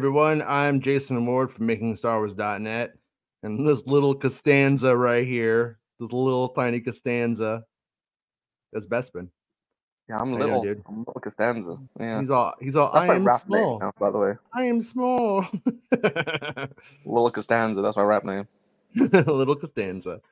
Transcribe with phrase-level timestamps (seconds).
[0.00, 2.94] everyone, I'm Jason Ward from MakingStarWars.net,
[3.42, 7.64] and this little Costanza right here, this little tiny Costanza,
[8.72, 9.28] that's Bespin.
[10.08, 10.62] Yeah, I'm little.
[10.62, 10.82] dude?
[10.88, 11.76] I'm little Costanza.
[12.00, 12.18] Yeah.
[12.18, 12.90] He's all he's all.
[12.94, 13.78] That's I am small.
[13.78, 14.32] now, by the way.
[14.54, 15.46] I am small.
[17.04, 17.82] Little Costanza.
[17.82, 18.48] That's my rap name.
[18.96, 20.22] little Costanza.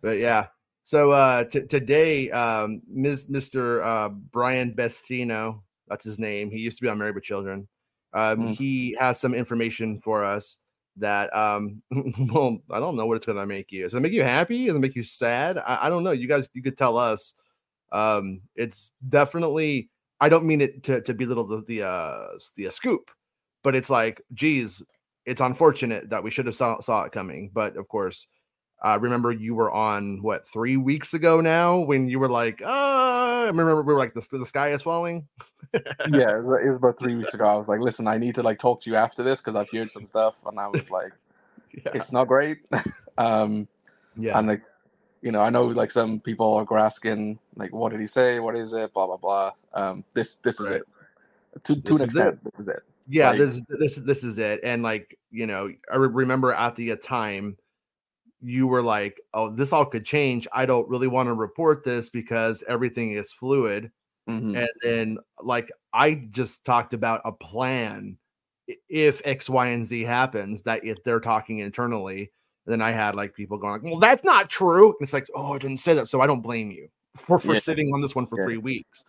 [0.00, 0.46] But yeah.
[0.82, 3.24] So uh t- today, um, Ms.
[3.24, 3.84] Mr.
[3.84, 6.50] Uh, Brian Bestino, that's his name.
[6.50, 7.68] He used to be on Married with Children.
[8.12, 8.56] Um, Mm.
[8.56, 10.58] He has some information for us
[10.96, 11.80] that um
[12.32, 13.82] well i don't know what it's gonna make you.
[13.82, 14.66] Does it make you happy?
[14.66, 15.58] Does it make you sad?
[15.58, 16.10] I, I don't know.
[16.10, 17.34] You guys you could tell us.
[17.92, 19.88] Um it's definitely
[20.20, 23.10] i don't mean it to, to belittle the the uh the uh, scoop
[23.64, 24.82] but it's like geez
[25.26, 28.28] it's unfortunate that we should have saw, saw it coming but of course
[28.82, 33.44] uh remember you were on what three weeks ago now when you were like uh
[33.46, 35.26] remember we were like the, the sky is falling
[35.72, 37.44] yeah, it was, about three weeks ago.
[37.44, 39.70] I was like, listen, I need to like talk to you after this because I've
[39.70, 41.12] heard some stuff, and I was like,
[41.72, 42.58] yeah it's not great.
[43.18, 43.68] um,
[44.16, 44.62] yeah and like,
[45.22, 48.40] you know, I know like some people are asking like, what did he say?
[48.40, 48.92] What is it?
[48.92, 49.52] Blah blah blah.
[49.74, 50.70] Um, this this Right.
[50.70, 51.64] is it.
[51.64, 52.04] To to This an is it.
[52.04, 52.82] extent, this is it.
[53.08, 56.74] yeah Like- this this this is it and like you know i re- remember at
[56.76, 57.56] the uh, time
[58.42, 62.08] you were like oh this all could change i don't really want to report this
[62.08, 63.90] because everything is fluid
[64.28, 64.56] Mhm.
[64.56, 68.16] and then like i just talked about a plan
[68.88, 72.30] if x y and z happens that if they're talking internally
[72.66, 75.58] then i had like people going well that's not true and it's like oh i
[75.58, 77.60] didn't say that so i don't blame you for for Yeah.
[77.60, 78.44] sitting on this one for Yeah.
[78.44, 79.04] three weeks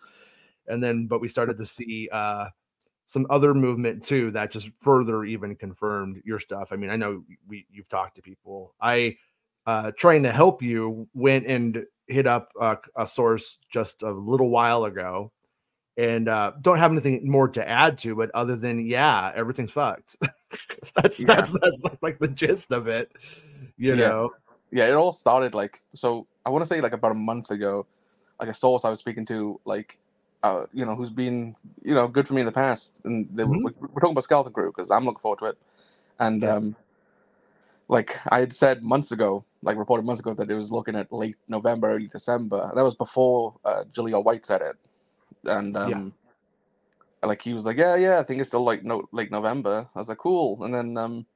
[0.66, 2.48] and then but we started to see uh
[3.06, 7.22] some other movement too that just further even confirmed your stuff i mean i know
[7.48, 9.16] we you've talked to people i
[9.66, 14.48] uh trying to help you went and hit up a, a source just a little
[14.48, 15.30] while ago
[15.96, 20.16] and uh don't have anything more to add to it other than yeah everything's fucked
[20.96, 21.26] that's Yeah.
[21.26, 23.12] that's that's like, like the gist of it
[23.76, 24.08] you Yeah.
[24.08, 24.32] know
[24.72, 26.26] yeah, it all started like so.
[26.46, 27.86] I want to say like about a month ago,
[28.40, 29.98] like a source I was speaking to, like,
[30.42, 33.44] uh, you know, who's been you know good for me in the past, and they,
[33.44, 33.58] Mhm.
[33.62, 35.58] we're, we're talking about Skeleton Crew because I'm looking forward to it,
[36.20, 36.52] and Yeah.
[36.52, 36.76] um,
[37.88, 41.12] like I had said months ago, like reported months ago that it was looking at
[41.12, 42.70] late November, early December.
[42.74, 44.76] That was before uh, Jaleel White said it,
[45.46, 46.00] and Yeah.
[46.00, 46.14] um,
[47.22, 49.88] like he was like, yeah, yeah, I think it's still like no late November.
[49.94, 51.26] I was like, cool, and then um,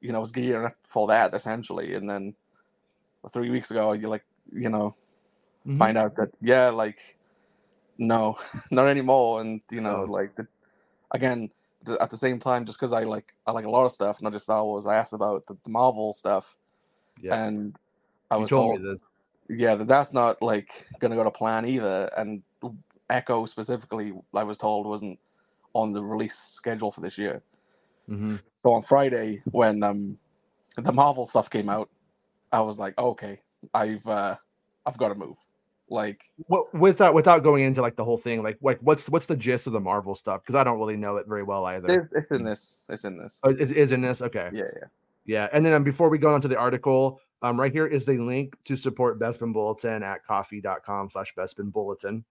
[0.00, 2.34] you know, I was gearing up for that essentially, and then
[3.32, 4.96] three weeks ago, you like, you know,
[5.66, 5.78] Mhm.
[5.78, 7.16] find out that yeah, like,
[8.08, 8.38] no,
[8.72, 10.12] not anymore, and you know, Oh.
[10.12, 10.46] like, the,
[11.12, 11.50] again,
[11.86, 14.22] th- at the same time, just because I like, I like a lot of stuff,
[14.22, 14.86] not just Star Wars.
[14.86, 16.56] I asked about the, the Marvel stuff,
[17.20, 17.76] yeah and
[18.30, 19.00] I you was told told,
[19.48, 22.42] yeah, that that's not like gonna go to plan either, and
[23.10, 25.18] Echo specifically, I was told wasn't
[25.74, 27.42] on the release schedule for this year.
[28.08, 28.42] Mhm.
[28.64, 30.18] So on Friday, when um
[30.76, 31.90] the Marvel stuff came out,
[32.52, 33.40] I was like, okay,
[33.74, 34.36] I've uh
[34.86, 35.36] I've got to move.
[35.92, 39.36] Like, what without without going into like the whole thing like like what's what's the
[39.36, 42.30] gist of the marvel stuff because i don't really know it very well either it's,
[42.30, 42.84] in this.
[42.88, 43.38] It's in this.
[43.42, 44.86] Oh, is, is in this okay Yeah, yeah.
[45.24, 48.04] Yeah, and then um, before we go on to the article, um, right here is
[48.04, 52.24] the link to support Bespin Bulletin at ko-fi.com slash Bespin Bulletin.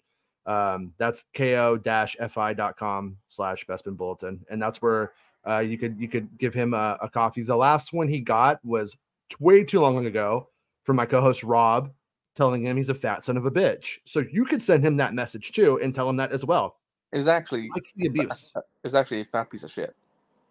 [0.45, 4.45] Um, that's ko-fi.com slash Bespin Bulletin.
[4.49, 5.13] And that's where
[5.47, 7.43] uh, you could you could give him a, a coffee.
[7.43, 8.97] The last one he got was
[9.39, 10.49] way too long ago
[10.83, 11.91] from my co-host Rob
[12.35, 13.99] telling him he's a fat son of a bitch.
[14.05, 16.77] So you could send him that message too and tell him that as well.
[17.11, 18.53] It was actually Likes the abuse.
[18.55, 19.93] it was actually a fat piece of shit.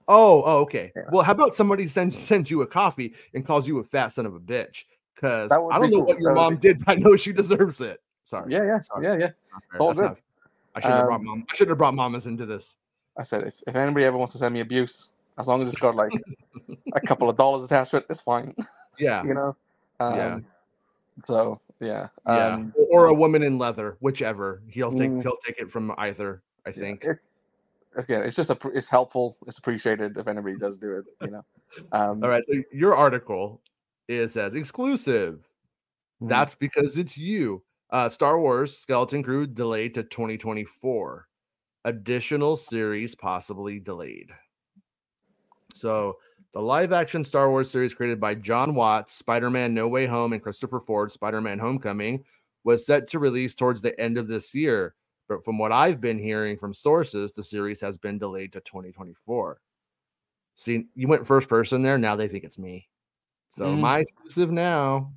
[0.09, 0.93] Oh, oh, okay.
[0.97, 1.03] Yeah.
[1.12, 4.27] Well, how about somebody sends sends you a coffee and calls you a fat son
[4.27, 4.85] of a bitch?
[5.15, 6.03] Because I don't know cool.
[6.06, 8.00] what your That mom did, but I know she deserves it.
[8.25, 8.53] Sorry.
[8.53, 9.06] Yeah, yeah, Sorry.
[9.06, 9.31] yeah, yeah.
[9.79, 10.06] All That's good.
[10.06, 10.19] not-
[10.75, 11.47] I shouldn't have brought Um, mom.
[11.50, 12.77] I shouldn't have brought mamas into this.
[13.19, 15.79] I said if, if anybody ever wants to send me abuse, as long as it's
[15.81, 16.12] got like
[16.94, 18.55] a couple of dollars attached to it, it's fine.
[18.99, 19.23] Yeah.
[19.25, 19.56] you know.
[19.99, 20.38] Um, Yeah.
[21.27, 22.09] So yeah.
[22.27, 22.47] yeah.
[22.55, 24.62] Um, Or a woman in leather, whichever.
[24.69, 25.23] He'll take Mm.
[25.23, 27.05] he'll take it from either, I yeah, think.
[27.05, 27.19] it-
[27.97, 29.37] again, it's just a, it's helpful.
[29.47, 31.05] It's appreciated if anybody does do it.
[31.23, 31.44] You know.
[31.93, 32.44] Um, All right.
[32.49, 33.61] So your article
[34.09, 35.49] is as exclusive.
[36.23, 36.29] mhm.
[36.29, 37.62] That's because it's you.
[37.91, 41.27] Uh, Star Wars Skeleton Crew delayed to 2024.
[41.85, 44.31] Additional series possibly delayed.
[45.75, 46.19] So,
[46.52, 50.32] the live action Star Wars series created by Jon Watts, Spider Man No Way Home,
[50.32, 52.25] and Christopher Ford, Spider Man Homecoming,
[52.64, 54.94] was set to release towards the end of this year.
[55.29, 59.61] But from what I've been hearing from sources, the series has been delayed to 2024.
[60.56, 61.99] See, you went first person there.
[61.99, 62.88] Now they think it's me.
[63.53, 63.81] So, Mm.
[63.81, 65.12] my exclusive now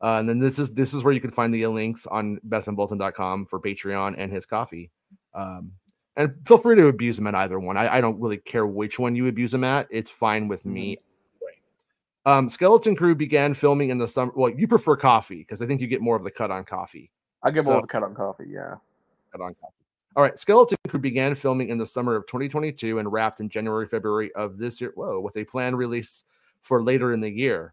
[0.00, 3.46] Uh, and then this is this is where you can find the links on bespinbulletin.com
[3.46, 4.90] for Patreon and his coffee.
[5.32, 5.70] Um,
[6.16, 7.76] and feel free to abuse them at either one.
[7.76, 9.88] I, I, don't really care which one you abuse them at.
[9.90, 10.96] It's fine with me.
[10.96, 12.30] Mm-hmm.
[12.30, 14.32] Um, Skeleton Crew began filming in the summer.
[14.36, 17.10] Well, you prefer coffee because I think you get more of the cut on coffee.
[17.42, 18.46] I get so, more of the cut on coffee.
[18.48, 18.76] Yeah,
[19.32, 19.74] cut on coffee.
[20.14, 23.88] All right, Skeleton Crew began filming in the summer of 2022 and wrapped in January,
[23.88, 24.92] February of this year.
[24.94, 26.24] Whoa, with a planned release
[26.60, 27.72] for later in the year.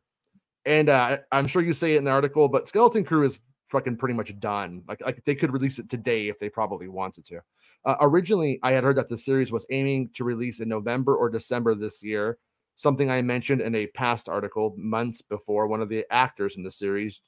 [0.65, 3.37] And uh, I'm sure you say it in the article, but Skeleton Crew is
[3.69, 4.83] fucking pretty much done.
[4.87, 7.41] Like, like they could release it today if they probably wanted to.
[7.85, 11.29] Uh, originally, I had heard that the series was aiming to release in November or
[11.29, 12.37] December this year,
[12.75, 15.67] something I mentioned in a past article months before.
[15.67, 17.21] One of the actors in the series,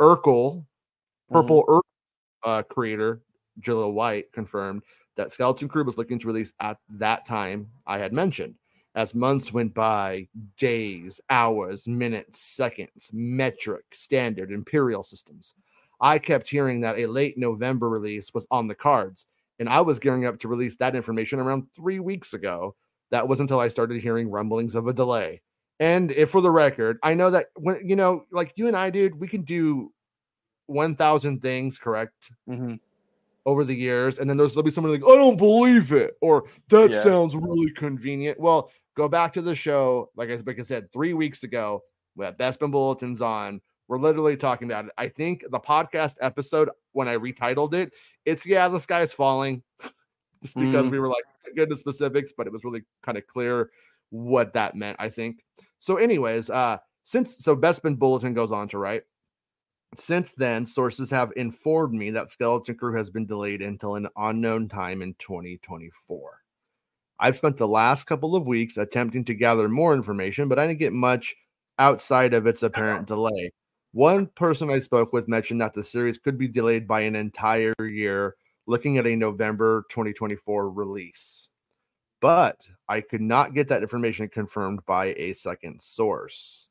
[0.00, 0.64] Urkel,
[1.30, 1.80] Purple mm
[2.44, 3.22] uh, creator
[3.62, 4.82] Jaleel White, confirmed
[5.16, 8.54] that Skeleton Crew was looking to release at that time I had mentioned.
[8.94, 15.54] As months went by, days, hours, minutes, seconds, metric, standard, imperial systems,
[16.00, 19.26] I kept hearing that a late November release was on the cards
[19.58, 22.74] and I was gearing up to release that information around three weeks ago.
[23.10, 25.40] That was until I started hearing rumblings of a delay.
[25.78, 28.90] And if for the record, I know that when you know, like you and I,
[28.90, 29.92] dude, we can do
[30.66, 32.74] 1,000 things correct mm-hmm.
[33.46, 34.18] over the years.
[34.18, 37.02] And then there's, there'll be someone like, I don't believe it, or that yeah.
[37.02, 38.40] sounds really convenient.
[38.40, 41.82] Well, go back to the show, like I, like I said, three weeks ago,
[42.16, 43.60] we had Bespin Bulletins on.
[43.88, 44.92] We're literally talking about it.
[44.96, 47.94] I think the podcast episode, when I retitled it,
[48.24, 49.62] it's yeah, the sky's falling.
[50.42, 50.90] Just because mm.
[50.90, 51.24] we were like
[51.54, 53.70] get into specifics, but it was really kind of clear
[54.10, 55.44] what that meant, I think.
[55.78, 59.02] So, anyways, uh, since so Bespin Bulletin goes on to write.
[59.96, 64.68] Since then, sources have informed me that Skeleton Crew has been delayed until an unknown
[64.68, 66.43] time in 2024.
[67.18, 70.80] I've spent the last couple of weeks attempting to gather more information, but I didn't
[70.80, 71.34] get much
[71.78, 72.68] outside of its uh-huh.
[72.68, 73.52] apparent delay.
[73.92, 77.74] One person I spoke with mentioned that the series could be delayed by an entire
[77.80, 78.34] year,
[78.66, 81.50] looking at a November 2024 release.
[82.20, 86.68] But I could not get that information confirmed by a second source.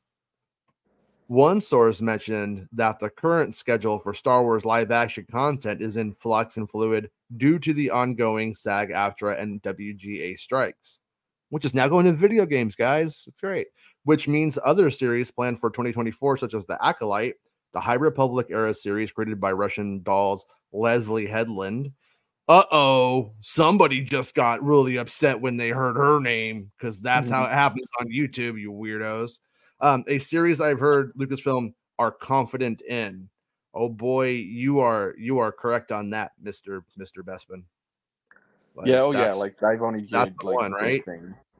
[1.26, 6.14] One source mentioned that the current schedule for Star Wars live action content is in
[6.14, 11.00] flux and fluid due to the ongoing SAG AFTRA and WGA strikes,
[11.48, 13.24] which is now going to video games, guys.
[13.26, 13.68] It's great
[14.04, 17.34] which means other series planned for 2024, such as The Acolyte,
[17.72, 21.90] the High Republic era series created by Russian dolls Leslie Headland.
[22.46, 27.42] Uh oh, somebody just got really upset when they heard her name because that's mm-hmm.
[27.42, 29.38] how it happens on YouTube, you weirdos.
[29.84, 33.28] Um, a series I've heard Lucasfilm are confident in.
[33.74, 37.64] Oh boy, you are you are correct on that, Mister Mister Bespin.
[38.74, 41.04] Like, yeah, oh yeah, like I've only that's the like, one, right?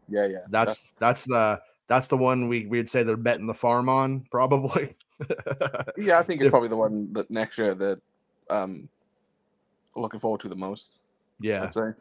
[0.09, 0.39] Yeah, yeah.
[0.49, 4.97] That's that's the that's the one we we'd say they're betting the farm on, probably.
[5.99, 8.01] yeah, I think it's if, probably the one that next year that
[8.49, 8.89] um
[9.97, 11.01] looking forward to the most.
[11.41, 11.65] Yeah.
[11.65, 11.93] I'd say.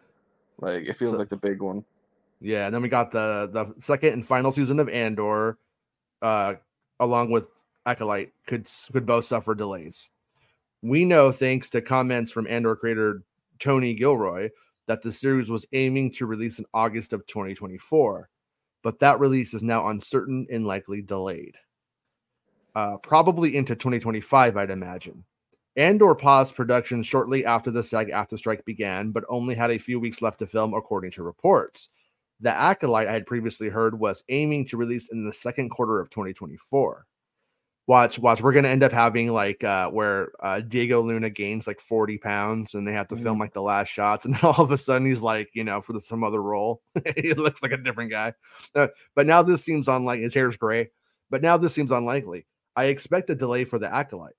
[0.62, 1.84] Like it feels so, like the big one.
[2.40, 5.58] Yeah, and then we got the the second and final season of Andor,
[6.24, 6.56] uh,
[7.00, 10.10] along with Acolyte, could could both suffer delays.
[10.82, 13.24] We know, thanks to comments from Andor creator
[13.60, 14.50] Tony Gilroy,
[14.88, 18.30] that the series was aiming to release in August of 2024
[18.84, 21.56] but that release is now uncertain and likely delayed.
[22.76, 25.24] Uh, probably into 2025, I'd imagine.
[25.76, 30.00] Andor paused production shortly after the SAG AFTRA strike began, but only had a few
[30.00, 31.90] weeks left to film, according to reports.
[32.44, 36.10] The Acolyte I had previously heard was aiming to release in the second quarter of
[36.12, 37.08] 2024
[37.86, 41.82] watch watch we're gonna end up having like uh where uh diego luna gains like
[41.82, 43.24] 40 pounds and they have to mm.
[43.24, 45.82] film like the last shots and then all of a sudden he's like you know
[45.82, 46.82] for the, some other role.
[47.18, 48.34] He looks like a different guy.
[48.76, 50.90] Uh, but now this seems unlikely his hair's gray
[51.30, 52.46] but now this seems unlikely.
[52.76, 54.36] I expect a delay for the acolyte.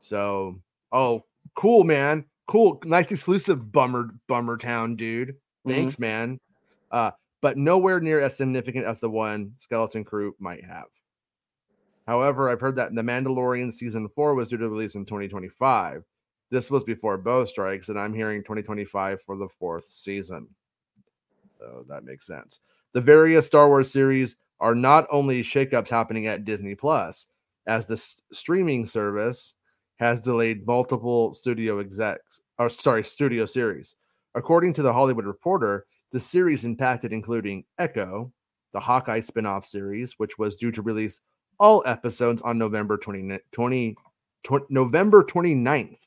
[0.00, 2.26] So oh cool man.
[2.46, 2.82] Cool.
[2.84, 5.36] Nice exclusive bummer bummer town dude.
[5.66, 6.02] Thanks mm-hmm.
[6.02, 6.40] man
[6.92, 10.86] uh but nowhere near as significant as the one skeleton crew might have
[12.06, 16.04] However, I've heard that The Mandalorian season four was due to release in 2025.
[16.50, 20.48] This was before both strikes, and I'm hearing 2025 for the fourth season.
[21.58, 22.60] So that makes sense.
[22.92, 27.28] The various Star Wars series are not only shakeups happening at Disney Plus,
[27.66, 29.54] as the s- streaming service
[29.96, 33.94] has delayed multiple studio execs, or sorry, studio series.
[34.34, 38.32] According to the Hollywood Reporter, the series impacted including Echo,
[38.72, 41.20] the Hawkeye spin-off series, which was due to release
[41.58, 43.96] all episodes on November 20, 20,
[44.44, 45.98] 20 November 29th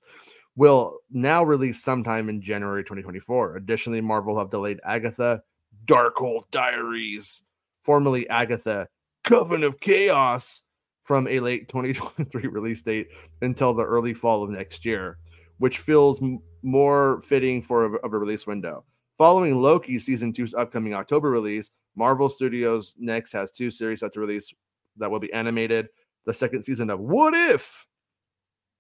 [0.56, 3.58] will now release sometime in January 2024.
[3.58, 5.42] Additionally, Marvel have delayed Agatha
[5.86, 7.44] Darkhold Diaries,
[7.84, 8.88] formerly Agatha
[9.24, 10.62] Coven of Chaos,
[11.04, 13.08] from a late 2023 release date
[13.42, 15.18] until the early fall of next year,
[15.60, 18.84] which feels m- more fitting for a, of a release window.
[19.18, 24.20] Following Loki season two's upcoming October release, Marvel Studios next has two series set to
[24.20, 24.54] release
[24.98, 25.90] that will be animated.
[26.26, 27.86] The second season of What If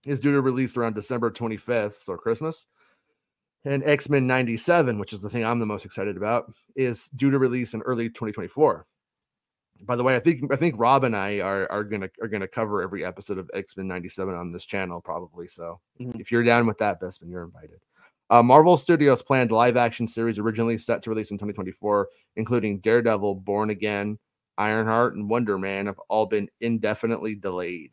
[0.06, 2.68] is due to release around December 25th, so Christmas.
[3.64, 7.32] And X Men 97, which is the thing I'm the most excited about, is due
[7.32, 8.86] to release in early 2024.
[9.84, 12.48] By the way, I think I think Rob and I are are gonna are gonna
[12.48, 15.48] cover every episode of X Men 97 on this channel, probably.
[15.48, 16.20] So Mhm.
[16.20, 17.80] if you're down with that, Bespin, you're invited.
[18.30, 23.36] Uh, Marvel Studios planned live action series originally set to release in 2024, including Daredevil,
[23.36, 24.18] Born Again,
[24.58, 27.92] Ironheart, and Wonder Man, have all been indefinitely delayed.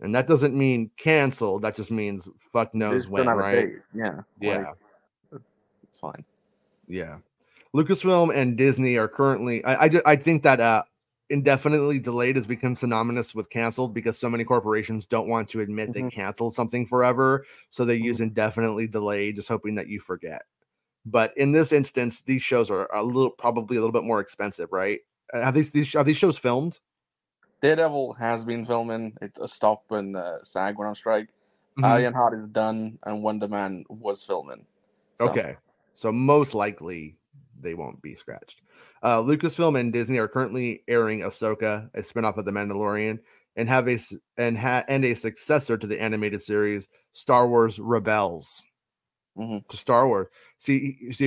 [0.00, 1.62] And that doesn't mean canceled.
[1.62, 3.68] That just means fuck knows when, don't have a right?
[3.94, 4.20] Yeah.
[4.40, 4.72] Yeah.
[5.32, 5.40] like,
[5.82, 6.24] it's fine.
[6.86, 7.18] Yeah.
[7.74, 10.84] Lucasfilm and Disney are currently I I, I think that uh
[11.30, 15.92] indefinitely delayed has become synonymous with canceled because so many corporations don't want to admit
[15.92, 16.10] they Mhm.
[16.12, 17.44] canceled something forever.
[17.70, 18.04] So they Mm-hmm.
[18.04, 20.42] use indefinitely delayed, just hoping that you forget.
[21.06, 24.72] But in this instance, these shows are a little probably a little bit more expensive,
[24.72, 25.00] right?
[25.32, 26.80] Uh, Have these these have these shows filmed?
[27.62, 29.16] Daredevil has been filming.
[29.20, 31.30] It uh, stopped when uh, SAG went on strike.
[31.76, 31.84] Mhm.
[31.84, 34.66] Ironheart is done, and Wonder Man was filming.
[35.16, 35.56] So, Okay.
[35.94, 37.16] So most likely
[37.60, 38.62] they won't be scratched.
[39.02, 43.18] Uh, Lucasfilm and Disney are currently airing Ahsoka, a spinoff of The Mandalorian,
[43.56, 43.98] and have a
[44.36, 48.64] and ha- and a successor to the animated series Star Wars Rebels.
[49.36, 49.66] Mhm.
[49.68, 50.28] To Star Wars.
[50.58, 51.24] See, you see,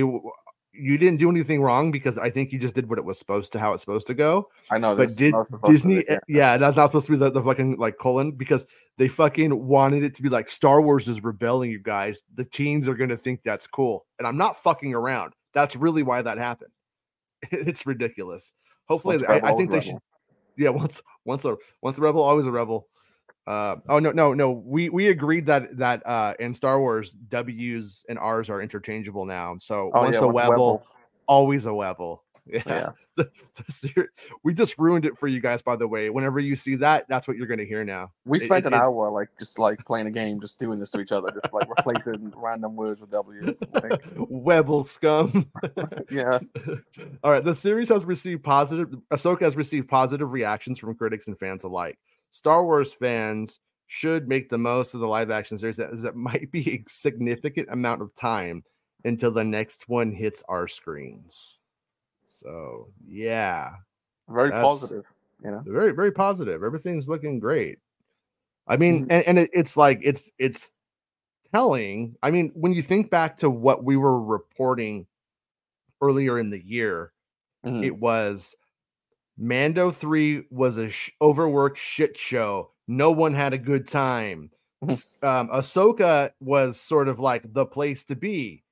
[0.74, 3.52] you didn't do anything wrong because I think you just did what it was supposed
[3.52, 4.48] to, how it's supposed to go.
[4.70, 4.96] I know.
[4.96, 6.18] But this Dis- was supposed to Disney, yeah.
[6.28, 10.02] yeah, that's not supposed to be the, the fucking like colon because they fucking wanted
[10.02, 12.22] it to be like Star Wars is rebelling, you guys.
[12.34, 15.34] The teens are gonna think that's cool, and I'm not fucking around.
[15.52, 16.72] That's really why that happened.
[17.50, 18.52] It's ridiculous.
[18.88, 19.98] Hopefully, I, Rebel, I think they always should.
[20.56, 22.86] Yeah, once once a once a rebel, always a rebel.
[23.46, 28.04] Uh, oh no no no we we agreed that that uh in Star Wars W's
[28.08, 29.56] and R's are interchangeable now.
[29.58, 30.82] So Oh, once yeah, a once Webble,
[31.26, 32.22] always a Webble.
[32.46, 32.90] Yeah Yeah.
[33.16, 34.08] the, the
[34.42, 37.28] we just ruined it for you guys by the way whenever you see that that's
[37.28, 39.58] what you're going to hear now We It- spent it- an it- hour like just
[39.58, 43.00] like playing a game, just doing this to each other, just like replacing random words
[43.00, 43.54] with W's.
[43.74, 45.50] Like, webble scum
[46.10, 46.38] yeah.
[47.22, 51.38] all right the series has received positive ahsoka has received positive reactions from critics and
[51.38, 51.98] fans alike
[52.32, 56.50] star wars fans should make the most of the live action series that, that might
[56.50, 58.64] be a significant amount of time
[59.04, 61.58] until the next one hits our screens
[62.32, 63.72] so yeah
[64.28, 65.04] Very positive.
[65.44, 65.62] You know.
[65.66, 67.78] very very positive everything's looking great
[68.68, 69.10] i mean Mhm.
[69.12, 70.72] and, and it, it's like it's it's
[71.52, 75.06] telling i mean when you think back to what we were reporting
[76.00, 77.12] earlier in the year
[77.66, 77.84] Mhm.
[77.84, 78.54] it was
[79.36, 84.50] mando 3 was a sh- overworked shit show no one had a good time
[84.84, 85.04] Mhm.
[85.24, 88.62] Um ahsoka was sort of like the place to be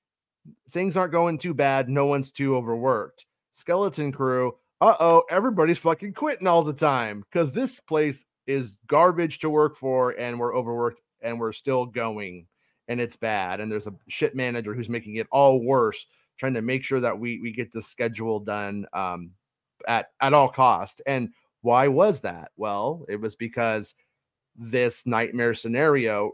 [0.70, 6.46] things aren't going too bad no one's too overworked skeleton crew uh-oh everybody's fucking quitting
[6.46, 11.38] all the time because this place is garbage to work for and we're overworked and
[11.38, 12.46] we're still going
[12.88, 16.06] and it's bad and there's a shit manager who's making it all worse
[16.38, 19.30] trying to make sure that we we get the schedule done um
[19.86, 21.00] at at all cost.
[21.06, 21.30] And
[21.62, 22.50] why was that?
[22.56, 23.94] Well it was because
[24.56, 26.32] this nightmare scenario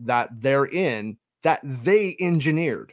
[0.00, 2.92] that they're in that they engineered.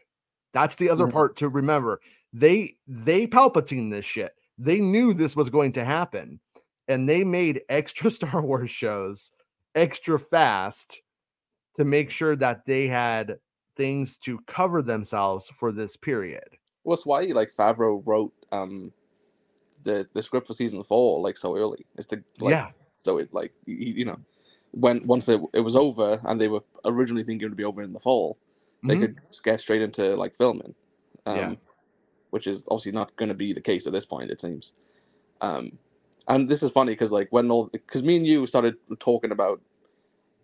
[0.54, 1.12] That's the other Mhm.
[1.12, 2.00] part to remember
[2.34, 6.40] they they palpatine this shit they knew this was going to happen
[6.88, 9.32] and they made extra star wars shows
[9.76, 11.02] extra fast
[11.76, 13.38] to make sure that they had
[13.76, 16.48] things to cover themselves for this period
[16.84, 18.92] Well, it's why like Favreau wrote um
[19.84, 21.86] the the script for season four like so early.
[21.98, 22.70] Is to like yeah
[23.04, 24.18] so it like y- y- you know
[24.72, 27.82] when once it, it was over and they were originally thinking it would be over
[27.82, 28.38] in the fall,
[28.84, 29.02] they Mhm.
[29.02, 30.74] could get straight into like filming.
[31.26, 31.56] Um, Yeah.
[32.34, 34.74] Which is obviously not going to be the case at this point, it seems.
[35.42, 35.78] Um,
[36.28, 39.62] and this is funny because like when all because me and you started talking about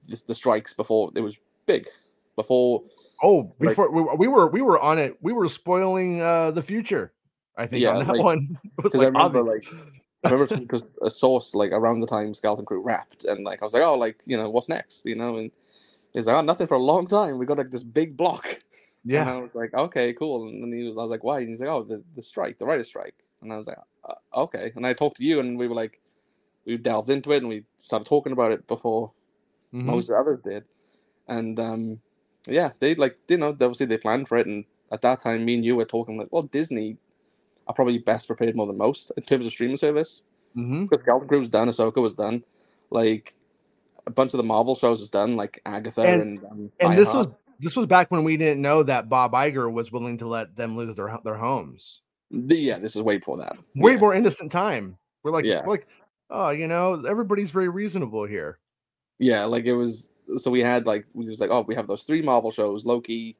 [0.07, 1.87] this, the strikes before it was big,
[2.35, 2.83] before
[3.23, 6.63] oh Like- before we, we were we were on it we were spoiling uh the
[6.63, 7.11] future
[7.57, 9.73] i think Yeah, on that like- one It was 'cause I remember, obvious.
[10.23, 13.65] I remember because a source like around the time Skeleton Crew wrapped, and like I
[13.65, 15.05] was like, oh, like you know, what's next?
[15.05, 15.49] You know, and
[16.13, 17.37] he's like, oh, nothing for a long time.
[17.37, 18.45] We got like this big block.
[19.03, 20.47] And yeah I was like, okay, cool.
[20.47, 21.39] And then he was, I was like, why?
[21.39, 23.15] And he's like, oh, the, the strike, the writer's strike.
[23.41, 24.71] And I was like, uh, okay.
[24.75, 26.01] And I talked to you, and we were like,
[26.65, 29.11] we delved into it, and we started talking about it before
[29.73, 29.83] Mhm.
[29.85, 30.63] most others did.
[31.27, 32.01] And um,
[32.47, 34.47] yeah, they like, you know, obviously they planned for it.
[34.47, 36.97] And at that time, me and you were talking like, well, Disney
[37.67, 40.23] are probably best prepared more than most in terms of streaming service
[40.57, 40.89] Mhm.
[40.89, 42.43] because Skeleton Crew was done, Ahsoka was done.
[42.89, 43.35] Like
[44.07, 47.13] a bunch of the Marvel shows is done, like Agatha And- and um, And this
[47.13, 47.27] was.
[47.59, 50.77] This was back when we didn't know that Bob Iger was willing to let them
[50.77, 52.01] lose their their homes.
[52.31, 53.57] The- yeah, this is way before that.
[53.75, 53.99] Way yeah.
[53.99, 54.97] more innocent time.
[55.23, 55.61] We're like, Yeah.
[55.65, 55.87] we're like,
[56.29, 58.59] oh, you know, everybody's very reasonable here.
[59.19, 60.09] Yeah, like it was.
[60.37, 63.35] So we had like we was like, oh, we have those three Marvel shows: Loki,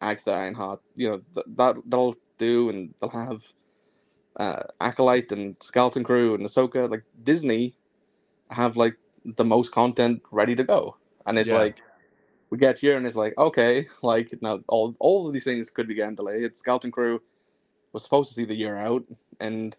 [0.00, 0.80] Agatha, Ironheart.
[0.96, 3.42] You know th- that that'll do, and they'll have
[4.36, 6.90] uh, Acolyte and Skeleton Crew and Ahsoka.
[6.90, 7.74] Like Disney
[8.50, 8.96] have like
[9.36, 11.58] the most content ready to go, and it's Yeah.
[11.58, 11.76] like
[12.52, 15.88] we get here and it's like okay, like now all all of these things could
[15.88, 16.58] be getting delayed.
[16.58, 17.22] Skeleton Crew
[17.92, 19.04] was supposed to see the year out,
[19.40, 19.76] and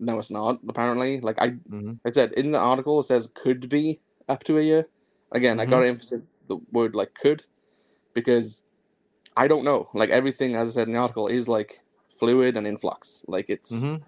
[0.00, 1.20] no, it's not apparently.
[1.20, 2.00] Like I Mhm.
[2.06, 4.88] I said in the article, it says could be up to a year.
[5.32, 5.70] Again, I Mhm.
[5.70, 7.44] got to emphasize the word like could
[8.14, 8.64] because
[9.36, 9.90] I don't know.
[9.94, 11.80] Like everything, as I said in the article, is like
[12.18, 13.24] fluid and in flux.
[13.28, 14.02] Like it's Mhm.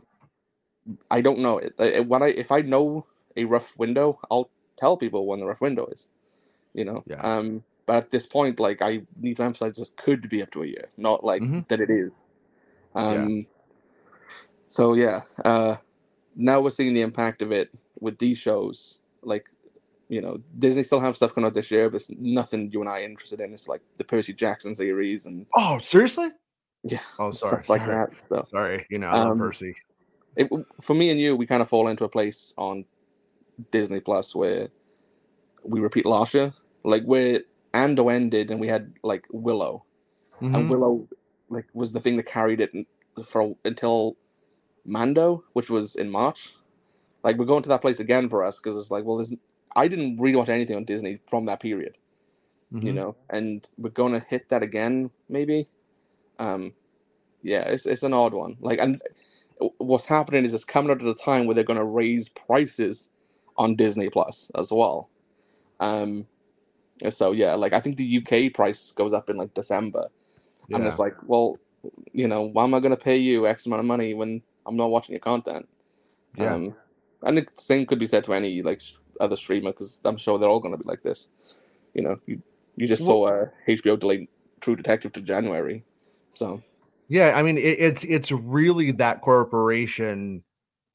[1.11, 1.75] I don't know it.
[1.79, 5.63] Uh, When I if I know a rough window, I'll tell people when the rough
[5.63, 6.09] window is.
[6.75, 7.07] You know.
[7.07, 7.23] Yeah.
[7.23, 7.65] Um.
[7.91, 10.67] But at this point, like I need to emphasize this could be up to a
[10.67, 11.67] year, not like Mhm.
[11.67, 12.13] that it is.
[12.95, 13.49] Um.
[14.69, 15.23] So yeah.
[15.45, 15.75] Uh.
[16.37, 17.69] Now we're seeing the impact of it
[17.99, 19.01] with these shows.
[19.23, 19.47] Like,
[20.07, 22.89] you know, Disney still have stuff coming out this year, but it's nothing you and
[22.89, 23.53] I are interested in.
[23.53, 26.29] It's like the Percy Jackson series and Oh, seriously?
[26.85, 27.65] yeah, Oh, sorry.
[27.65, 28.07] stuff like sorry.
[28.07, 28.11] that.
[28.29, 28.87] So Sorry.
[28.89, 29.75] You know, I love Um, Percy.
[30.37, 30.49] it,
[30.81, 32.85] for me and you, we kind of fall into a place on
[33.73, 34.69] Disney Plus where
[35.65, 37.41] we repeat last year, like where
[37.75, 39.85] Andor ended and we had like Willow,
[40.43, 40.55] Mhm.
[40.55, 41.09] and Willow
[41.51, 42.73] like was the thing that carried it
[43.27, 44.17] for until
[44.87, 46.55] Mando, which was in March.
[47.25, 49.35] Like we're going to that place again for us because it's like, well, there's
[49.77, 51.99] I didn't really watch anything on Disney from that period,
[52.81, 52.95] you Mhm.
[52.95, 55.69] know, and we're going to hit that again maybe.
[56.39, 56.75] Um,
[57.43, 58.57] yeah, it's it's an odd one.
[58.61, 59.01] Like, and
[59.79, 63.11] what's happening is it's coming out at a time where they're going to raise prices
[63.59, 65.11] on Disney Plus as well.
[65.81, 66.27] Um,
[67.09, 70.09] so yeah, like I think the UK price goes up in like December,
[70.71, 70.89] and Yeah.
[70.89, 71.57] it's like, well,
[72.13, 74.77] you know, why am I going to pay you X amount of money when I'm
[74.77, 75.67] not watching your content?
[76.37, 76.55] Yeah.
[76.55, 76.75] Um,
[77.23, 78.83] and the same could be said to any like
[79.21, 81.29] other streamer because I'm sure they're all going to be like this.
[81.95, 82.43] You know, you
[82.77, 84.29] you just Well- saw uh, HBO delay
[84.61, 85.83] True Detective to January,
[86.35, 86.61] so
[87.09, 90.45] Yeah, I mean it, it's it's really that corporation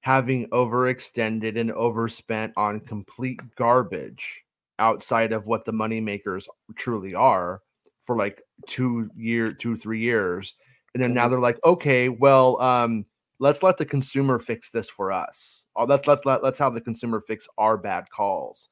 [0.02, 4.45] having overextended and overspent on complete garbage
[4.80, 7.62] outside of what the money makers truly are
[8.04, 10.56] for like two year two three years
[10.94, 11.32] and then now Mhm.
[11.32, 13.06] they're like okay well um
[13.40, 16.82] let's let the consumer fix this for us oh, let's let's let, let's have the
[16.82, 18.70] consumer fix our bad calls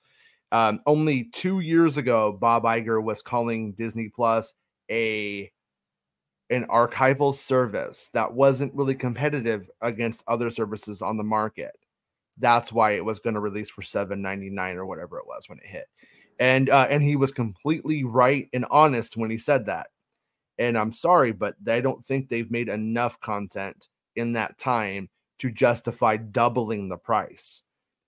[0.51, 4.53] um only two years ago bob Iger was calling disney plus
[4.91, 5.51] a
[6.49, 11.71] an archival service that wasn't really competitive against other services on the market.
[12.37, 15.67] That's why it was going to release for 7.99 or whatever it was when it
[15.67, 15.85] hit.
[16.39, 19.87] And uh, and he was completely right and honest when he said that.
[20.57, 25.51] And I'm sorry, but I don't think they've made enough content in that time to
[25.51, 27.63] justify doubling the price.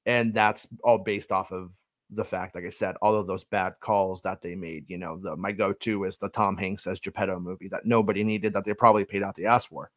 [0.05, 1.71] And that's all based off of
[2.11, 4.89] the fact, like I said, all of those bad calls that they made.
[4.89, 8.53] You know, the my go-to is the Tom Hanks as Geppetto movie that nobody needed,
[8.53, 9.89] that they probably paid out the ass for,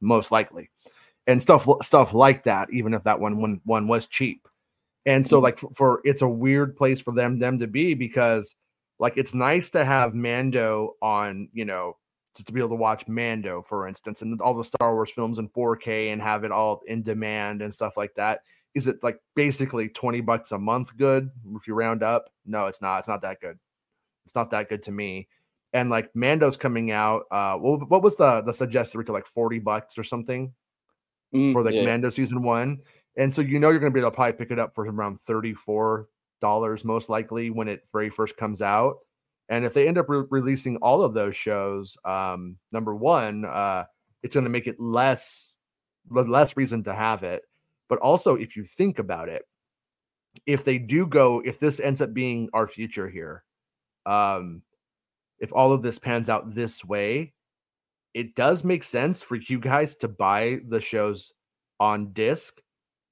[0.00, 0.70] most likely,
[1.26, 2.68] and stuff stuff like that.
[2.72, 4.48] Even if that one one, one was cheap,
[5.06, 5.42] and so Mhm.
[5.42, 8.54] like for, for it's a weird place for them them to be because
[8.98, 11.96] like it's nice to have Mando on, you know,
[12.36, 15.38] just to be able to watch Mando, for instance, and all the Star Wars films
[15.38, 18.42] in 4K and have it all in demand and stuff like that.
[18.74, 22.30] Is it like basically 20 bucks a month good if you round up?
[22.46, 23.00] No it's not.
[23.00, 23.58] It's not that good.
[24.26, 25.28] It's not that good to me.
[25.72, 29.58] And like mando's coming out uh what, what was the the suggested to like 40
[29.60, 30.52] bucks or something
[31.34, 31.86] Mm, for like yeah.
[31.86, 32.78] mando season one
[33.16, 35.18] and so you know you're gonna be able to probably pick it up for around
[35.18, 36.06] 34
[36.42, 38.98] dollars most likely when it very first comes out
[39.48, 43.84] and if they end up re- releasing all of those shows um number one uh
[44.22, 45.54] it's going to make it less
[46.10, 47.44] less reason to have it
[47.88, 49.46] but also if you think about it
[50.44, 53.42] if they do go if this ends up being our future here
[54.04, 54.60] um
[55.38, 57.32] if all of this pans out this way
[58.14, 61.32] it does make sense for you guys to buy the shows
[61.80, 62.60] on disc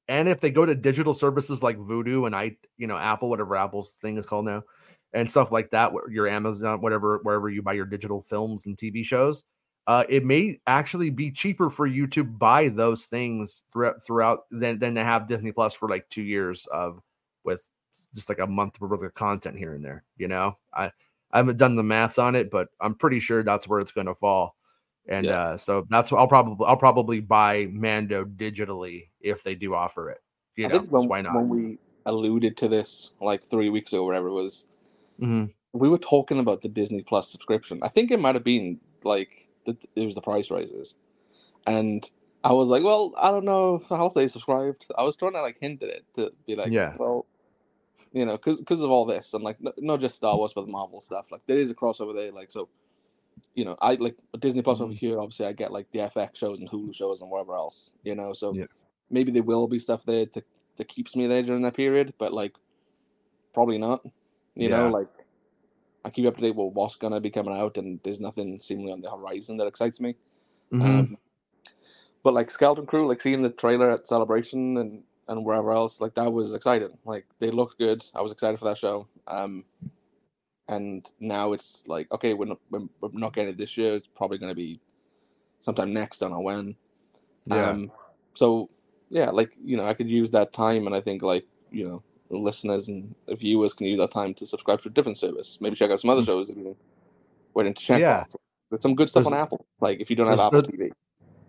[0.08, 3.56] and if they go to digital services like Vudu and i you know apple whatever
[3.56, 4.62] apple's thing is called now
[5.12, 9.04] and stuff like that your amazon whatever wherever you buy your digital films and tv
[9.04, 9.44] shows
[9.86, 14.78] uh, it may actually be cheaper for you to buy those things throughout throughout than
[14.78, 17.00] than to have Disney Plus for like two years of
[17.42, 17.68] with
[18.14, 20.04] just like a month worth of content here and there.
[20.16, 20.92] You know, I
[21.32, 24.06] I haven't done the math on it, but I'm pretty sure that's where it's going
[24.06, 24.54] to fall.
[25.08, 25.32] And Yeah.
[25.32, 30.10] uh, so that's what I'll probably I'll probably buy Mando digitally if they do offer
[30.10, 30.18] it.
[30.56, 31.42] You I know, think when, why not?
[31.42, 34.66] when we alluded to this like three weeks ago, whatever it was.
[35.20, 37.80] hmm We were talking about the Disney Plus subscription.
[37.82, 40.96] I think it might have been like the, it was the price rises,
[41.66, 42.08] and
[42.44, 44.86] I was like, well, I don't know how stay subscribed.
[44.98, 46.94] I was trying to like hint at it to be like, Yeah.
[46.94, 47.26] well,
[48.12, 50.66] you know, because because of all this and like n- not just Star Wars but
[50.66, 51.32] the Marvel stuff.
[51.32, 52.32] Like there is a crossover there.
[52.32, 52.68] Like so,
[53.54, 54.96] you know, I like Disney Plus over Mhm.
[54.96, 55.18] here.
[55.18, 57.94] Obviously, I get like the FX shows and Hulu shows and whatever else.
[58.04, 58.66] You know, so Yeah.
[59.10, 60.42] maybe there will be stuff there to
[60.76, 62.54] that keeps me there during that period, but like
[63.52, 64.04] probably not.
[64.54, 65.08] You know, like
[66.04, 68.92] I keep up to date with what's gonna be coming out, and there's nothing seemingly
[68.92, 70.16] on the horizon that excites me.
[70.70, 71.18] hmm Um,
[72.22, 76.14] but like Skeleton Crew, like seeing the trailer at Celebration and and wherever else, like
[76.14, 76.96] that was exciting.
[77.04, 78.04] Like they looked good.
[78.14, 79.06] I was excited for that show.
[79.28, 79.64] Um,
[80.70, 82.80] and now it's like okay, we're not we're,
[83.12, 83.94] not getting it this year.
[83.96, 84.80] It's probably going to be
[85.58, 86.18] sometime next.
[86.18, 86.74] Don't know when.
[87.46, 87.70] yeah.
[87.70, 87.90] Um,
[88.34, 88.70] so
[89.10, 92.02] yeah, like you know, I could use that time, and I think like you know,
[92.30, 95.58] listeners and viewers can use that time to subscribe to a different service.
[95.60, 96.26] Maybe check out some other Mm.
[96.26, 96.76] shows that you
[97.54, 98.00] went into check.
[98.00, 98.24] Yeah.
[98.70, 99.66] There's some good stuff There's- on Apple.
[99.80, 100.90] Like if you don't have Apple TV.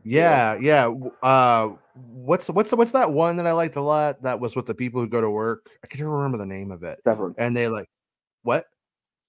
[0.03, 0.85] Yeah, yeah.
[0.85, 4.23] w- Uh, what's what's what's that one that I liked a lot?
[4.23, 5.69] That was with the people who go to work.
[5.83, 6.99] I can't remember the name of it.
[7.03, 7.35] Severance.
[7.37, 7.87] And they like,
[8.41, 8.65] what?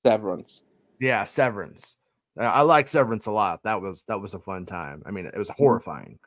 [0.04, 0.64] Severance.
[1.00, 1.96] Yeah, Severance.
[2.40, 3.62] Uh, I like Severance a lot.
[3.64, 5.02] That was that was a fun time.
[5.06, 6.18] I mean, it was horrifying,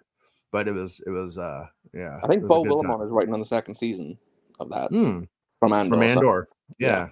[0.51, 2.19] but it was it was uh yeah.
[2.23, 2.71] I think Beau time.
[2.73, 4.17] Willimon is writing on the second season
[4.59, 5.23] of that Hmm,
[5.59, 5.95] from Andor.
[5.95, 6.45] from so-
[6.79, 6.87] yeah.
[6.87, 7.07] Yeah.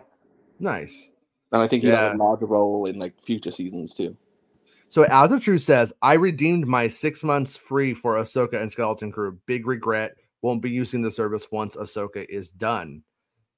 [0.60, 1.10] Nice.
[1.52, 2.13] and I think have Yeah.
[2.13, 4.15] a larger role in like future seasons too.
[4.89, 9.39] So Azatru says, I redeemed my six months free for Ahsoka and Skeleton Crew.
[9.47, 10.15] Big regret.
[10.43, 13.02] Won't be using the service once Ahsoka is done.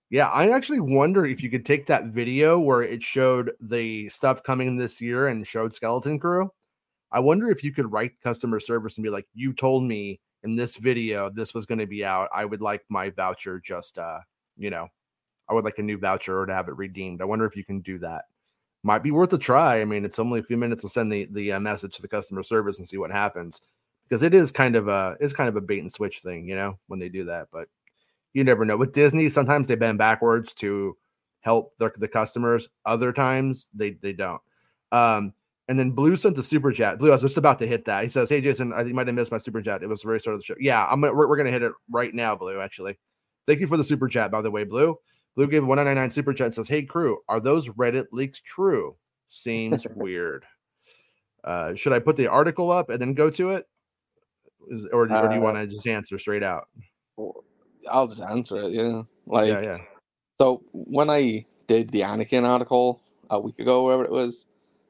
[0.10, 4.44] Yeah, I actually wonder if you could take that video where it showed the stuff
[4.44, 6.50] coming this year and showed Skeleton Crew.
[7.12, 10.56] I wonder if you could write customer service and be like, you told me in
[10.56, 12.30] this video this was going to be out.
[12.34, 14.20] I would like my voucher just uh,
[14.58, 14.88] you know,
[15.50, 17.22] I would like a new voucher or to have it redeemed.
[17.22, 18.26] I wonder if you can do that
[18.84, 19.82] might be worth a try.
[19.82, 22.08] I mean, it's only a few minutes to send the the uh, message to the
[22.08, 23.62] customer service and see what happens
[24.08, 26.56] because it is kind of a it's kind of a bait and switch thing, you
[26.56, 27.48] know, when they do that.
[27.52, 27.68] But
[28.36, 28.78] you never know.
[28.78, 30.96] With Disney, sometimes they bend backwards to
[31.40, 32.68] help the, the customers.
[32.86, 34.42] Other times they they don't.
[34.92, 35.34] Um,
[35.68, 37.00] and then Blue sent the super chat.
[37.00, 38.04] Blue, I was just about to hit that.
[38.04, 39.82] He says, "Hey Jason, I you might have missed my super chat.
[39.82, 40.56] It was the very start of the show.
[40.60, 42.60] Yeah, I'm gonna, we're, we're gonna hit it right now, Blue.
[42.60, 43.00] Actually,
[43.48, 45.00] thank you for the super chat, by the way, Blue.
[45.36, 48.96] Blue gave 199 super chat and says, Hey crew, are those Reddit leaks true?
[49.28, 50.46] Seems weird.
[51.44, 53.66] Uh, should I put the article up and then go to it?
[54.70, 56.68] Is, or, do- or do you Uh, want to just answer straight out?
[57.90, 58.72] I'll just answer it.
[58.72, 59.78] Yeah, like yeah, yeah.
[60.40, 64.48] so when I did the Anakin article a week ago, wherever it was,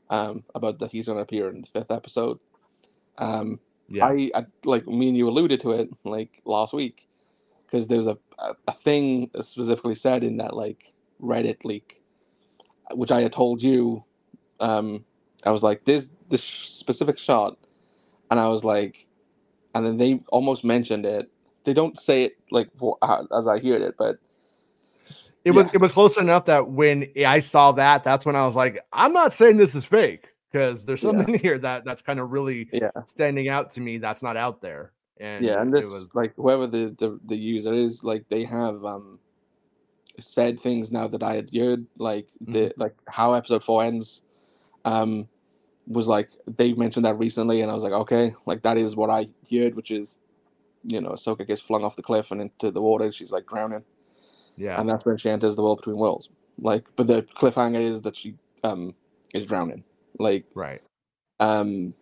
[0.10, 2.40] um, about that he's going to appear in the fifth episode.
[3.18, 4.08] Um, Yeah.
[4.08, 7.08] I, I like me and you alluded to it like last week
[7.66, 12.02] because there's a, a a thing specifically said in that like Reddit leak,
[12.94, 14.04] which I had told you.
[14.60, 15.06] Um,
[15.46, 17.58] I was like, "There's this specific shot,"
[18.32, 19.08] and I was like,
[19.74, 21.30] and then they almost mentioned it.
[21.66, 24.18] They don't say it like for, uh, as I heard it, but
[25.44, 28.56] It was it was close enough that when I saw that, that's when I was
[28.56, 31.12] like, I'm not saying this is fake because there's Yeah.
[31.12, 34.62] something here that that's kind of really yeah, standing out to me that's not out
[34.62, 34.92] there.
[35.20, 38.44] And yeah, and it this was like whoever the, the the user is, like they
[38.46, 39.20] have um
[40.20, 44.24] said things now that I had heard, like the like how episode four ends,
[44.86, 45.28] um,
[45.88, 49.10] was like they mentioned that recently, and I was like, okay, like that is what
[49.10, 50.18] I heard, which is,
[50.88, 53.84] you know, Ahsoka gets flung off the cliff and into the water, she's like drowning,
[54.58, 54.80] yeah.
[54.80, 56.30] and that's when she enters the world between worlds.
[56.60, 58.96] Like, but the cliffhanger is that she um
[59.34, 59.84] is drowning,
[60.20, 60.82] like right.
[61.40, 61.94] um,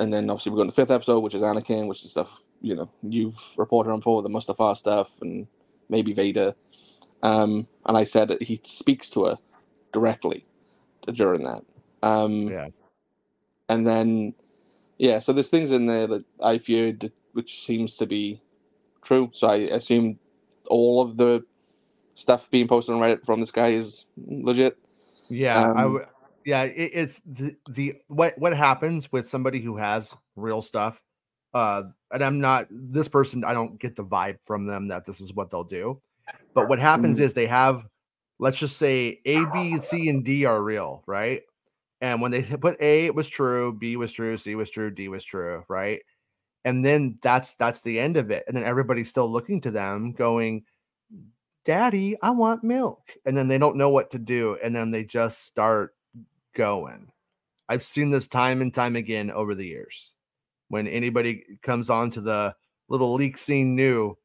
[0.00, 2.40] and then obviously we go into the fifth episode, which is Anakin, which is stuff
[2.60, 5.46] you know you've reported on before, the Mustafar stuff, and
[5.88, 6.54] maybe Vader.
[7.22, 9.38] Um, and I said that he speaks to her
[9.92, 10.44] directly
[11.12, 11.62] during that.
[12.02, 12.68] Um, Yeah.
[13.68, 14.34] And then,
[14.98, 18.40] yeah, so there's things in there that I feared, which seems to be
[19.02, 19.30] true.
[19.32, 20.18] So I assume
[20.68, 21.44] all of the
[22.14, 24.78] stuff being posted on Reddit from this guy is legit.
[25.28, 26.06] Yeah, I Um, w-
[26.44, 31.00] yeah, it, it's the, the what what happens with somebody who has real stuff.
[31.54, 33.44] Uh, and I'm not this person.
[33.44, 36.00] I don't get the vibe from them that this is what they'll do.
[36.54, 37.22] But what happens Mhm.
[37.22, 37.86] is they have,
[38.38, 41.42] let's just say A, B, C, and D are real, right?
[42.00, 45.08] And when they put A, it was true, B was true, C was true, D
[45.08, 46.02] was true, right?
[46.64, 48.44] And then that's that's the end of it.
[48.46, 50.64] And then everybody's still looking to them, going,
[51.64, 53.10] Daddy, I want milk.
[53.24, 54.56] And then they don't know what to do.
[54.62, 55.94] And then they just start
[56.54, 57.10] going.
[57.68, 60.14] I've seen this time and time again over the years.
[60.68, 62.54] When anybody comes on to the
[62.88, 64.16] little leak scene new,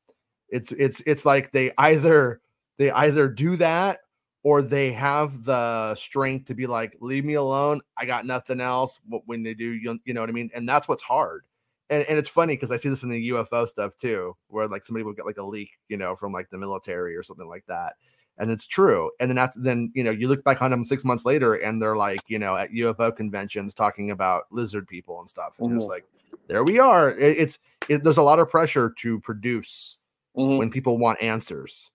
[0.49, 2.41] It's it's it's like they either
[2.77, 3.99] they either do that
[4.43, 7.81] or they have the strength to be like, leave me alone.
[7.97, 8.99] I got nothing else.
[9.25, 10.49] When they do, you, you know what I mean?
[10.53, 11.43] And that's what's hard.
[11.89, 14.83] And, and it's funny because I see this in the UFO stuff too, where like
[14.85, 17.65] somebody will get like a leak, you know, from like the military or something like
[17.67, 17.93] that.
[18.39, 19.09] And it's true.
[19.19, 21.81] And then after then, you know, you look back on them six months later and
[21.81, 25.55] they're like, you know, at UFO conventions talking about lizard people and stuff.
[25.59, 25.77] And mm-hmm.
[25.77, 26.05] it's like,
[26.47, 27.11] there we are.
[27.11, 29.97] It, it's it, there's a lot of pressure to produce
[30.37, 30.57] mm-hmm.
[30.57, 31.91] when people want answers.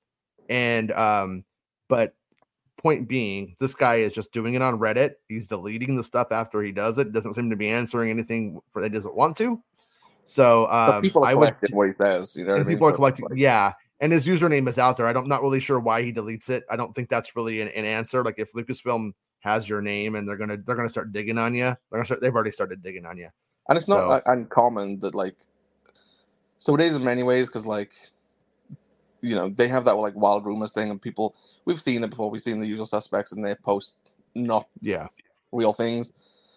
[0.49, 1.45] And um,
[1.89, 2.15] but
[2.77, 5.15] point being, this guy is just doing it on Reddit.
[5.29, 7.13] He's deleting the stuff after he does it.
[7.13, 9.63] Doesn't seem to be answering anything for that he doesn't want to.
[10.25, 12.37] So um, people are collecting what he says.
[12.37, 13.27] You know, what people are collecting.
[13.35, 15.07] Yeah, and his username is out there.
[15.07, 16.65] I don't, not really sure why he deletes it.
[16.69, 18.25] I don't think that's really an, an, answer.
[18.25, 21.65] Like if Lucasfilm has your name and they're gonna they're gonna start digging on you,
[21.65, 22.21] they're gonna start.
[22.21, 23.29] They've already started digging on you.
[23.69, 25.37] And it's not so, uncommon that like.
[26.59, 27.93] So it is in many ways because like
[29.21, 32.31] you know they have that like wild rumors thing, and people we've seen it before.
[32.31, 33.95] We've seen the usual suspects, and they post
[34.35, 35.07] not yeah
[35.53, 36.13] real things.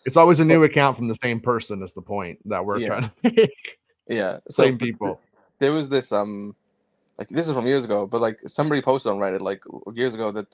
[0.05, 1.81] It's always a new account from the same person.
[1.81, 2.87] Is the point that we're yeah.
[2.87, 3.79] trying to make?
[4.07, 5.19] Yeah, same people.
[5.59, 6.55] There was this um,
[7.17, 9.63] like this is from years ago, but like somebody posted on Reddit like
[9.93, 10.47] years ago that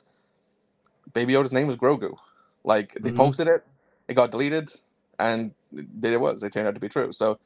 [1.13, 2.15] Baby Yoda's name was Grogu.
[2.63, 3.17] Like they mm-hmm.
[3.17, 3.65] posted it,
[4.07, 4.71] it got deleted,
[5.19, 6.43] and there it was.
[6.43, 7.11] It turned out to be true.
[7.11, 7.39] So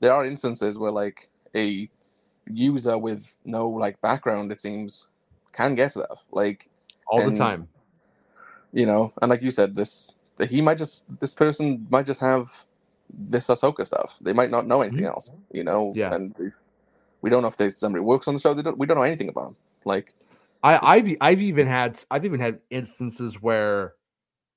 [0.00, 1.88] there are instances where like a
[2.50, 5.06] user with no like background, it seems,
[5.52, 6.68] can get stuff like
[7.06, 7.68] all and, the time.
[8.72, 12.50] You know, and like you said, this he might just this person might just have
[13.10, 14.16] this Ahsoka stuff.
[14.20, 15.08] They might not know anything mm-hmm.
[15.08, 15.30] else.
[15.52, 16.14] You know, yeah.
[16.14, 16.34] And
[17.22, 18.54] we don't know if there's somebody works on the show.
[18.54, 18.78] They don't.
[18.78, 19.56] We don't know anything about them.
[19.84, 20.12] Like,
[20.62, 23.94] I, I've I've even had I've even had instances where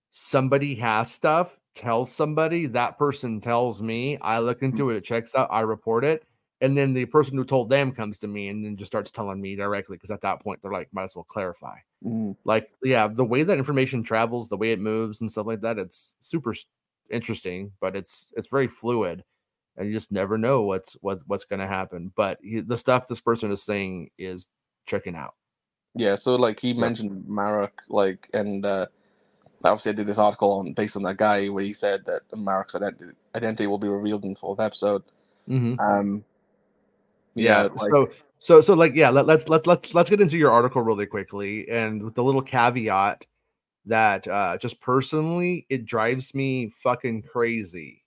[0.10, 4.96] somebody has stuff tells somebody that person tells me i look into mm-hmm.
[4.96, 6.24] it it checks out i report it
[6.62, 9.40] and then the person who told them comes to me and then just starts telling
[9.40, 12.36] me directly because at that point they're like might as well clarify mm.
[12.44, 15.78] like yeah the way that information travels the way it moves and stuff like that
[15.78, 16.54] it's super
[17.12, 19.24] interesting but it's it's very fluid
[19.78, 23.08] and you just never know what's what, what's going to happen but he, the stuff
[23.08, 24.48] this person is saying is
[24.86, 25.36] checking out
[25.96, 28.86] yeah so like he so, mentioned Marrok like and uh
[29.64, 32.76] obviously i did this article on based on that guy where he said that Marrok's
[32.76, 35.04] identity, identity will be revealed in the fourth episode
[35.50, 35.80] mm-hmm.
[35.80, 36.24] um
[37.36, 40.52] yeah, like, so so so like yeah let, let's let's let's let's get into your
[40.52, 43.26] article really quickly and with the little caveat
[43.86, 48.04] that uh just personally it drives me fucking crazy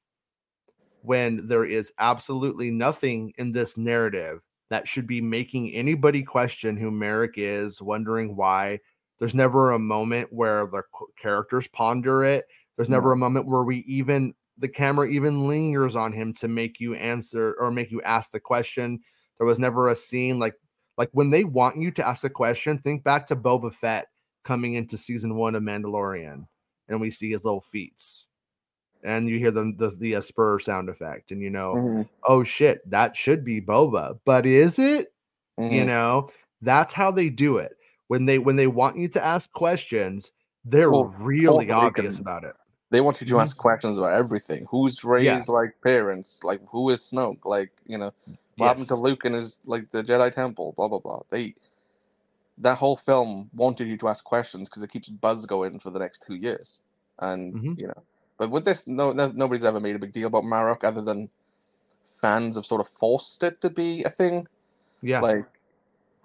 [1.03, 4.41] when there is absolutely nothing in this narrative
[4.73, 8.81] that should be making anybody question who Merrick is, wondering why.
[9.19, 10.83] There's never a moment where the
[11.19, 12.47] characters ponder it.
[12.77, 16.81] There's never a moment where we even the camera even lingers on him to make
[16.81, 19.01] you answer or make you ask the question.
[19.37, 20.55] There was never a scene like
[20.97, 24.07] like when they want you to ask a question, think back to Boba Fett
[24.45, 26.47] coming into season one of Mandalorian,
[26.89, 28.29] and we see his little feats,
[29.03, 32.03] and you hear the the, the uh, spur sound effect, and you know, mm-hmm.
[32.25, 35.13] oh shit, that should be Boba, but is it?
[35.59, 35.75] Mm-hmm.
[35.75, 36.29] You know,
[36.61, 40.31] that's how they do it when they when they want you to ask questions.
[40.65, 42.55] They're well, really obvious about it.
[42.93, 43.63] They want you to ask mm-hmm.
[43.63, 44.67] questions about everything.
[44.69, 45.43] Who's raised yeah.
[45.49, 46.41] like parents?
[46.43, 47.39] Like who is Snoke?
[47.47, 48.69] Like you know, what yes.
[48.69, 50.75] happened to Luke and his like the Jedi Temple?
[50.77, 51.23] Blah blah blah.
[51.31, 51.55] They
[52.59, 55.99] that whole film wanted you to ask questions because it keeps buzz going for the
[55.99, 56.83] next two years,
[57.19, 57.81] and mm-hmm.
[57.81, 58.03] you know.
[58.37, 61.31] But with this, no, no, nobody's ever made a big deal about Marrok other than
[62.21, 64.47] fans have sort of forced it to be a thing.
[65.01, 65.47] Yeah, like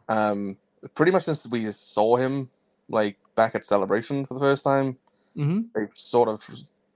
[0.10, 0.58] um,
[0.96, 2.50] pretty much since we saw him
[2.90, 4.98] like back at Celebration for the first time,
[5.38, 5.62] mm-hmm.
[5.76, 6.44] they've sort of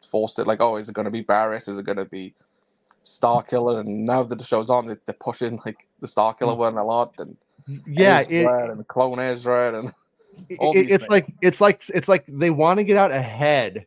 [0.01, 0.47] forced it.
[0.47, 1.67] Like, oh, is it going to be Barris?
[1.67, 2.33] Is it going to be
[3.03, 6.53] Star Killer, and now that the show's on, they, are pushing like the Star Killer
[6.53, 6.57] mm.
[6.57, 7.37] one a lot, and
[7.87, 9.93] yeah, it, and Clone Ezra, and
[10.49, 11.09] it, it's things.
[11.09, 13.85] like it's like it's like they want to get out ahead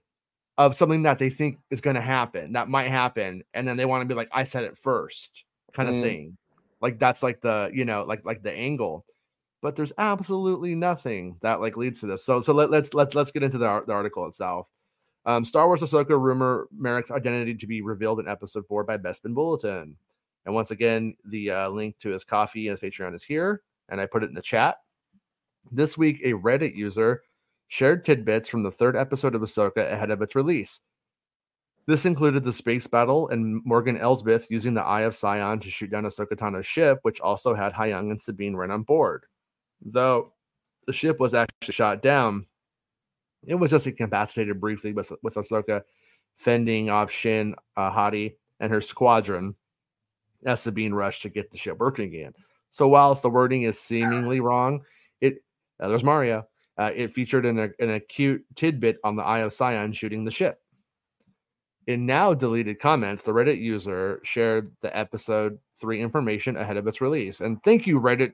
[0.56, 3.84] of something that they think is going to happen, that might happen, and then they
[3.84, 6.02] want to be like, "I said it first, kind of mm.
[6.02, 6.36] thing.
[6.80, 9.04] Like that's like the you know like like the angle.
[9.64, 12.22] But there's absolutely nothing that like leads to this.
[12.22, 14.70] So so let, let's let's let's get into the, the article itself.
[15.24, 19.32] Um, Star Wars Ahsoka rumor Merrick's identity to be revealed in episode four by Bespin
[19.32, 19.96] Bulletin.
[20.44, 24.02] And once again, the uh, link to his Ko-fi and his Patreon is here, and
[24.02, 24.76] I put it in the chat.
[25.72, 27.22] This week, a Reddit user
[27.68, 30.80] shared tidbits from the third episode of Ahsoka ahead of its release.
[31.86, 35.90] This included the space battle and Morgan Elsbeth using the Eye of Sion to shoot
[35.90, 39.24] down Ahsoka Tano's ship, which also had Huyang and Sabine Wren on board.
[39.82, 40.32] Though
[40.86, 42.46] the ship was actually shot down,
[43.46, 45.82] it was just incapacitated briefly with, with Ahsoka
[46.36, 49.54] fending off Shin uh, Hati and her squadron
[50.44, 52.32] as Sabine rushed to get the ship working again.
[52.70, 54.82] So whilst the wording is seemingly wrong,
[55.20, 55.42] it
[55.80, 56.46] uh, there's Mario.
[56.76, 60.58] Uh, it featured an, an acute tidbit on the Eye of Sion shooting the ship.
[61.86, 67.00] In now deleted comments, the Reddit user shared the episode three information ahead of its
[67.00, 67.40] release.
[67.40, 68.32] And thank you, Reddit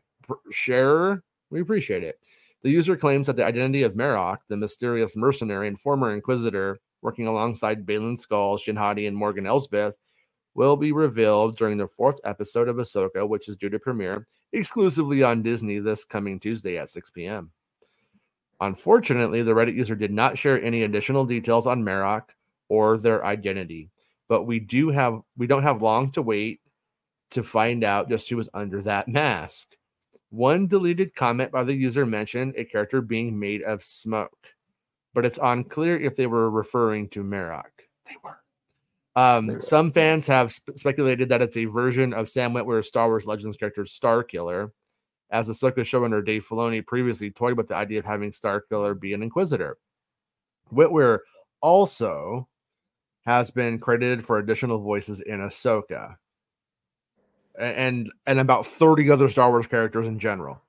[0.51, 1.23] sharer.
[1.51, 2.21] We appreciate it.
[2.63, 7.27] The user claims that the identity of Marrok, the mysterious mercenary and former Inquisitor working
[7.27, 9.95] alongside Baylan Skoll, Shin Hati, and Morgan Elsbeth,
[10.55, 15.23] will be revealed during the fourth episode of Ahsoka, which is due to premiere exclusively
[15.23, 17.51] on Disney this coming Tuesday at 6 p.m.
[18.61, 22.35] Unfortunately, the Reddit user did not share any additional details on Marrok
[22.69, 23.91] or their identity,
[24.29, 26.61] but we do have we don't have long to wait
[27.31, 29.69] to find out just who was under that mask.
[30.31, 34.55] One deleted comment by the user mentioned a character being made of smoke,
[35.13, 37.73] but it's unclear if they were referring to Marrok.
[38.07, 38.39] They were.
[39.17, 39.61] Um, they were.
[39.61, 43.57] Some fans have sp- speculated that it's a version of Sam Witwer's Star Wars Legends
[43.57, 44.71] character Starkiller,
[45.33, 49.15] as the Ahsoka showrunner Dave Filoni previously toyed with the idea of having Starkiller be
[49.15, 49.79] an Inquisitor.
[50.73, 51.19] Witwer
[51.61, 52.49] also
[53.27, 56.17] has been credited for additional voices in Ahsoka
[57.61, 60.61] and and about 30 other Star Wars characters in general.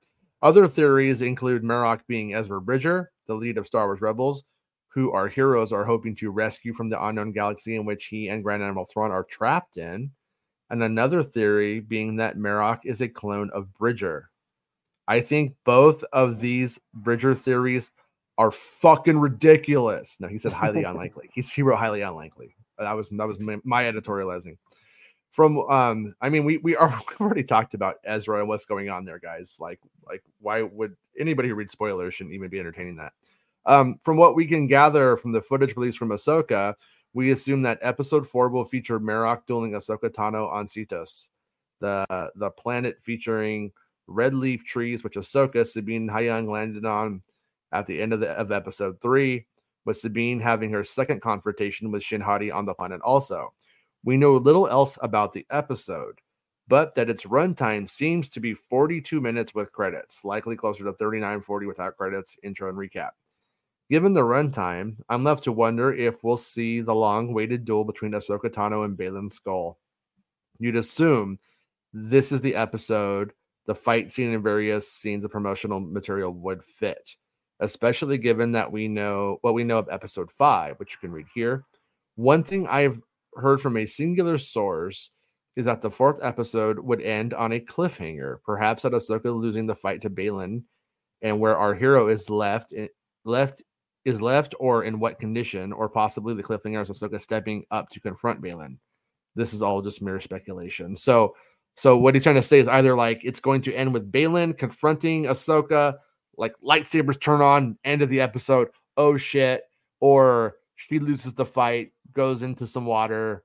[0.42, 4.44] Other theories include Marrok being Ezra Bridger, the lead of Star Wars Rebels,
[4.88, 8.42] who our heroes are hoping to rescue from the unknown galaxy in which he and
[8.42, 10.10] Grand Admiral Thrawn are trapped in.
[10.68, 14.30] And another theory being that Marrok is a clone of Bridger.
[15.06, 17.90] I think both of these Bridger theories
[18.38, 20.18] are fucking ridiculous.
[20.18, 21.30] No, he said highly unlikely.
[21.32, 22.56] He's, he wrote highly unlikely.
[22.78, 24.56] That was that was my, my editorializing
[25.32, 28.88] from um i mean we we are we've already talked about ezra and what's going
[28.88, 29.56] on there guys.
[29.58, 33.12] Like like why would anybody who reads spoilers shouldn't even be entertaining that?
[33.66, 36.76] Um from what we can gather from the footage released from ahsoka
[37.14, 41.28] we assume that episode four will feature Marrok dueling Ahsoka Tano on Seatos,
[41.80, 43.72] the the planet featuring
[44.06, 47.20] red leaf trees, which Ahsoka, Sabine, Huyang landed on
[47.70, 49.46] at the end of the of episode three,
[49.84, 53.52] with Sabine having her second confrontation with Shin Hati on the planet also.
[54.04, 56.20] We know little else about the episode,
[56.68, 61.42] but that its runtime seems to be 42 minutes with credits, likely closer to 39
[61.42, 63.10] 40 without credits, intro, and recap.
[63.90, 68.12] Given the runtime, I'm left to wonder if we'll see the long waited duel between
[68.12, 69.76] Ahsoka Tano and Baylan Skoll.
[70.58, 71.38] You'd assume
[71.92, 73.32] this is the episode
[73.66, 77.16] the fight scene and various scenes of promotional material would fit,
[77.60, 81.26] especially given that we know what we know of episode five, which you can read
[81.34, 81.64] here.
[82.16, 83.00] One thing I've
[83.34, 85.10] heard from a singular source
[85.56, 89.74] is that the fourth episode would end on a cliffhanger, perhaps at Ahsoka losing the
[89.74, 90.62] fight to Baylan,
[91.20, 92.72] and where our hero is left
[93.24, 93.62] left
[94.04, 98.00] is left or in what condition, or possibly the cliffhanger is Ahsoka stepping up to
[98.00, 98.78] confront Baylan.
[99.36, 100.96] This is all just mere speculation.
[100.96, 101.34] So,
[101.76, 104.58] so what he's trying to say is either like it's going to end with Baylan
[104.58, 105.96] confronting Ahsoka,
[106.36, 109.62] like lightsabers turn on, end of the episode, oh shit,
[110.00, 113.44] or she loses the fight, goes into some water.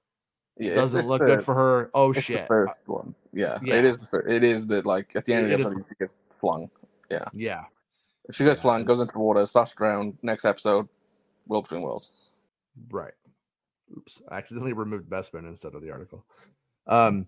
[0.58, 1.92] Yeah, doesn't look the, good for her.
[1.94, 2.48] Oh shit!
[2.48, 4.30] first one, yeah, yeah, it is the first.
[4.30, 6.70] It is that like at the end it, of the episode she gets flung.
[7.12, 7.64] Yeah, yeah.
[8.32, 8.64] She gets yeah.
[8.64, 10.18] flung, goes into the water, starts to drown.
[10.22, 10.88] Next episode,
[11.48, 12.12] Between Worlds.
[12.90, 13.14] Right.
[13.96, 16.26] Oops, I accidentally removed Bespin instead of the article.
[16.88, 17.28] Um,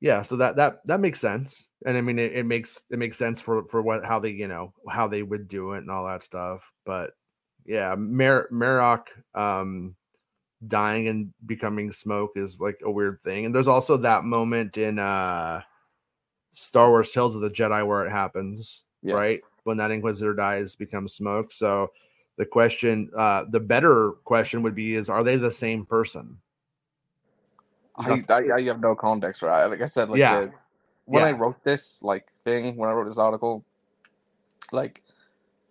[0.00, 3.16] yeah, so that that that makes sense, and I mean it, it makes it makes
[3.16, 6.06] sense for for what how they you know how they would do it and all
[6.06, 6.70] that stuff.
[6.84, 7.12] But
[7.64, 9.96] yeah, Mar- Marrok, um,
[10.66, 13.46] dying and becoming smoke is like a weird thing.
[13.46, 15.62] And there's also that moment in uh
[16.52, 19.14] Star Wars Tales of the Jedi where it happens, yeah.
[19.14, 19.40] right?
[19.64, 21.52] When that Inquisitor dies, becomes smoke.
[21.52, 21.90] So
[22.38, 26.38] the question, uh the better question would be is are they the same person?
[27.98, 29.70] I, I, I, have no context for that.
[29.70, 30.40] Like I said, like yeah.
[30.40, 30.52] The,
[31.06, 31.28] when yeah.
[31.28, 33.64] I wrote this like thing, when I wrote this article,
[34.72, 35.02] like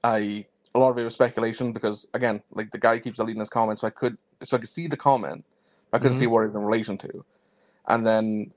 [0.04, 3.50] I a lot of it was speculation because again, like the guy keeps deleting his
[3.50, 5.46] comments, so I could so I could see the comment,
[5.94, 6.22] I couldn't mm-hmm.
[6.22, 7.26] see what it was in relation to,
[7.88, 8.52] and then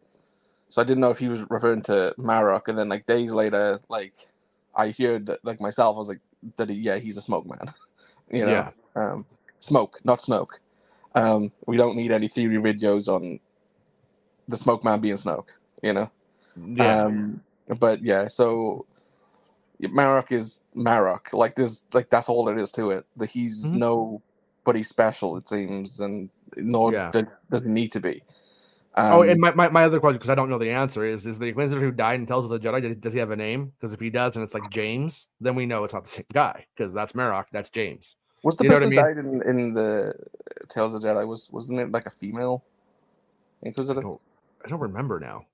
[0.68, 3.80] so I didn't know if he was referring to Marrok, and then like days later,
[3.88, 4.14] like
[4.74, 6.20] I heard that like myself, I was like,
[6.56, 7.72] that he, yeah, he's a smoke man,
[8.30, 8.70] you know, yeah.
[8.94, 9.24] um,
[9.60, 10.58] smoke, not Snoke.
[11.14, 13.40] Um, we don't need any theory videos on
[14.46, 15.48] the smoke man being Snoke,
[15.82, 16.10] you know.
[16.56, 17.02] Yeah.
[17.02, 17.42] Um,
[17.78, 18.86] but yeah, so
[19.80, 21.32] Marrok is Marrok.
[21.32, 23.06] Like this, like that's all it is to it.
[23.16, 23.78] That he's mm-hmm.
[24.82, 27.10] Special, it seems, and nor yeah.
[27.50, 28.22] doesn't need to be.
[28.94, 31.26] Um, oh, and my, my, my other question, because I don't know the answer, is
[31.26, 33.72] is the Inquisitor who died and Tales of the Jedi, does he have a name?
[33.78, 36.24] Because if he does and it's like James, then we know it's not the same
[36.32, 38.16] guy, because that's Marrok, that's James.
[38.42, 39.16] What's the you person who I mean?
[39.16, 40.14] died in, in the
[40.68, 41.26] Tales of the Jedi?
[41.26, 42.64] Was wasn't it like a female
[43.62, 44.00] Inquisitor?
[44.00, 44.20] I don't,
[44.64, 45.46] I don't remember now.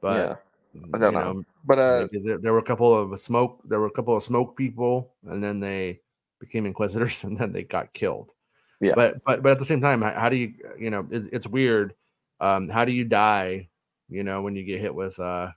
[0.00, 0.42] But
[0.94, 1.44] I don't you know.
[1.64, 3.60] But uh, there, there were a couple of smoke.
[3.64, 6.00] There were a couple of smoke people, and then they
[6.40, 8.30] became inquisitors, and then they got killed.
[8.80, 8.92] Yeah.
[8.94, 11.46] But but but at the same time, how, how do you you know it's, it's
[11.46, 11.94] weird.
[12.40, 13.68] Um, how do you die?
[14.08, 15.48] You know when you get hit with uh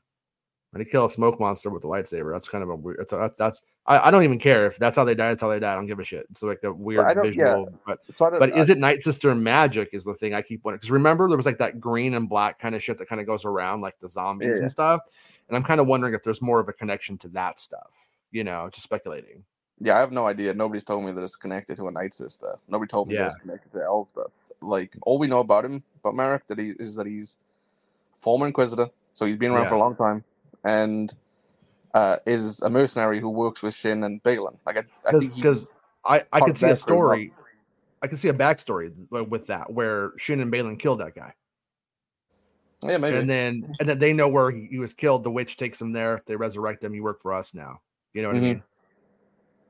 [0.72, 3.00] when you kill a smoke monster with a lightsaber, that's kind of a weird.
[3.00, 5.30] That's that's, that's I, I don't even care if that's how they die.
[5.30, 5.72] That's how they die.
[5.72, 6.28] I don't give a shit.
[6.30, 7.46] It's like a weird I don't- yeah.
[7.56, 7.74] visual.
[7.88, 9.90] But so but I- is it Night Sister magic?
[9.94, 10.78] Is the thing I keep wondering.
[10.78, 13.26] Because remember, there was like that green and black kind of shit that kind of
[13.28, 14.62] goes around, like the zombies Yeah.
[14.62, 15.02] and stuff.
[15.48, 18.08] And I'm kind of wondering if there's more of a connection to that stuff.
[18.32, 19.44] You know, just speculating.
[19.82, 20.54] Yeah, I have no idea.
[20.54, 22.58] Nobody's told me that it's connected to a Night Sister.
[22.68, 24.32] Nobody told me that it's connected to Elsbeth.
[24.62, 27.38] Like all we know about him, but Marrok, that he is that he's
[28.20, 30.24] former Inquisitor, so he's been around for a long time,
[30.66, 31.14] and
[31.94, 34.58] uh, is a mercenary who works with Shin and Baylan.
[34.66, 35.72] Like I, I think Because
[36.06, 37.32] I I part could see a story.
[38.02, 38.94] I could see a backstory
[39.30, 41.34] with that where Shin and Baylan killed that guy.
[42.84, 43.18] yeah, maybe.
[43.18, 45.24] and then and then they know where he, he was killed.
[45.24, 46.20] The witch takes him there.
[46.26, 46.94] They resurrect him.
[46.94, 47.80] You work for us now.
[48.14, 48.40] You know what Mhm.
[48.40, 48.64] I mean?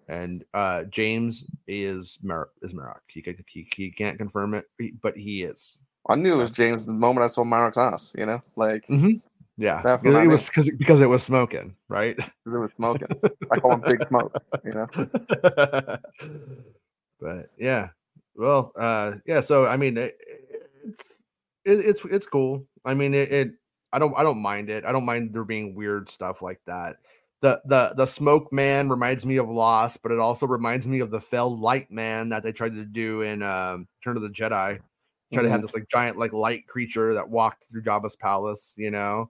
[0.10, 3.04] And uh James is Mer- is Marrok.
[3.08, 4.66] He, ca- he he can't confirm it,
[5.02, 5.80] but he is.
[6.10, 8.16] I knew it was James the moment I saw Marrok's ass.
[8.18, 8.84] You know, like
[9.58, 12.18] Yeah, because what I it was because because it was smoking, right?
[12.18, 13.08] 'cause it was smoking.
[13.52, 14.34] I call him Big Smoke.
[14.66, 14.88] You know.
[17.22, 17.90] but yeah,
[18.36, 19.42] well, uh, yeah.
[19.42, 20.18] So I mean, it,
[20.86, 21.22] it's
[21.66, 22.66] it, it's it's cool.
[22.86, 23.52] I mean, it, it.
[23.92, 24.86] I don't I don't mind it.
[24.86, 26.98] I don't mind there being weird stuff like that.
[27.42, 31.10] The the the smoke man reminds me of Lost, but it also reminds me of
[31.10, 34.80] the fell light man that they tried to do in um, Turn of the Jedi.
[35.32, 35.62] Try to have Mhm.
[35.64, 38.74] this like giant like light creature that walked through Jabba's palace.
[38.78, 39.30] You know.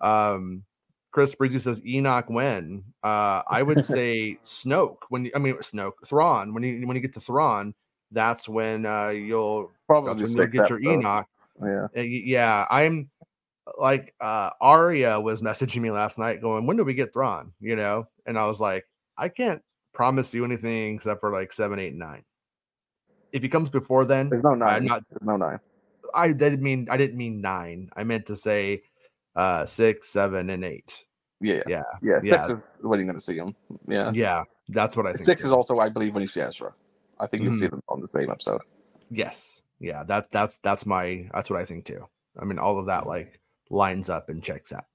[0.00, 0.64] Um,
[1.10, 2.82] Chris Breezy says Enoch when.
[3.02, 7.02] Uh, I would say Snoke when you, I mean Snoke Thrawn when you when you
[7.02, 7.74] get to Thrawn,
[8.10, 10.92] that's when uh, you'll Probably when you'll get your episode.
[11.00, 11.26] Enoch.
[11.62, 11.86] Yeah.
[11.96, 13.10] Uh, Yeah, I'm
[13.78, 17.52] like uh Aria was messaging me last night going, when do we get Thrawn?
[17.60, 18.84] You know, and I was like,
[19.16, 19.62] I can't
[19.92, 22.24] promise you anything except for like seven, eight, nine.
[23.32, 25.58] If he comes before then, There's no 9 I'm not- There's no nine.
[26.14, 27.90] I didn't mean I didn't mean nine.
[27.96, 28.82] I meant to say
[29.34, 31.04] uh six, seven, and eight.
[31.40, 31.62] Yeah.
[31.66, 32.20] Yeah, Yeah.
[32.22, 32.42] Yeah.
[32.46, 33.54] Six is when you're going to see him.
[33.88, 34.12] Yeah.
[34.14, 35.24] yeah, that's what I think.
[35.24, 35.46] Six too.
[35.48, 36.72] is also, I believe, when you see Ezra.
[37.18, 37.58] I think you Mhm.
[37.58, 38.60] see them on the same episode.
[39.10, 39.60] Yes.
[39.80, 42.06] Yeah, that that's that's my that's what I think too.
[42.40, 43.40] I mean, all of that like
[43.74, 44.86] lines up and checks out.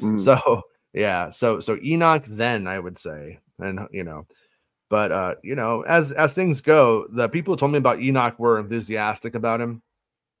[0.00, 0.18] Mm.
[0.18, 0.62] So
[0.92, 4.24] yeah, so so Enoch then I would say, and you know,
[4.88, 8.38] but uh, you know, as as things go, the people who told me about Enoch
[8.38, 9.82] were enthusiastic about him,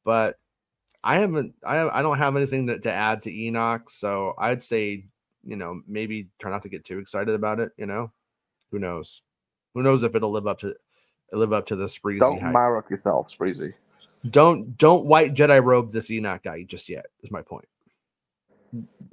[0.04, 0.38] but
[1.04, 5.04] I haven't I I don't have anything to, to add to Enoch, so I'd say,
[5.44, 8.10] you know, maybe try not to get too excited about it, you know.
[8.70, 9.22] Who knows?
[9.74, 10.74] Who knows if it'll live up to
[11.32, 12.90] live up to the Spreezy Don't hype.
[12.90, 13.72] Yourself, Spreezy.
[14.30, 17.06] don't don't white Jedi robe this Enoch guy just yet.
[17.22, 17.68] Is my point.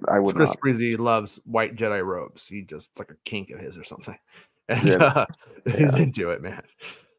[0.07, 0.59] I would Chris not.
[0.59, 2.47] Breezy loves white Jedi robes.
[2.47, 4.17] He just it's like a kink of his or something,
[4.69, 4.95] and Yeah.
[5.03, 5.25] uh,
[5.65, 5.97] he's Yeah.
[5.97, 6.63] into it, man.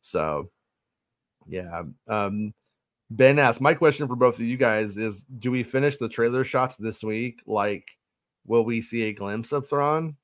[0.00, 0.50] So,
[1.46, 1.82] yeah.
[2.06, 2.54] Um,
[3.10, 6.44] ben asked, my question for both of you guys is: Do we finish the trailer
[6.44, 7.40] shots this week?
[7.46, 7.88] Like,
[8.46, 10.16] will we see a glimpse of Thrawn?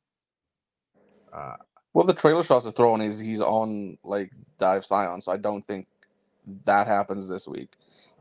[1.33, 1.57] Uh,
[1.93, 5.67] Well, the trailer shots are thrown is he's on like Dive Scion, so I don't
[5.67, 5.87] think
[6.65, 7.71] that happens this week.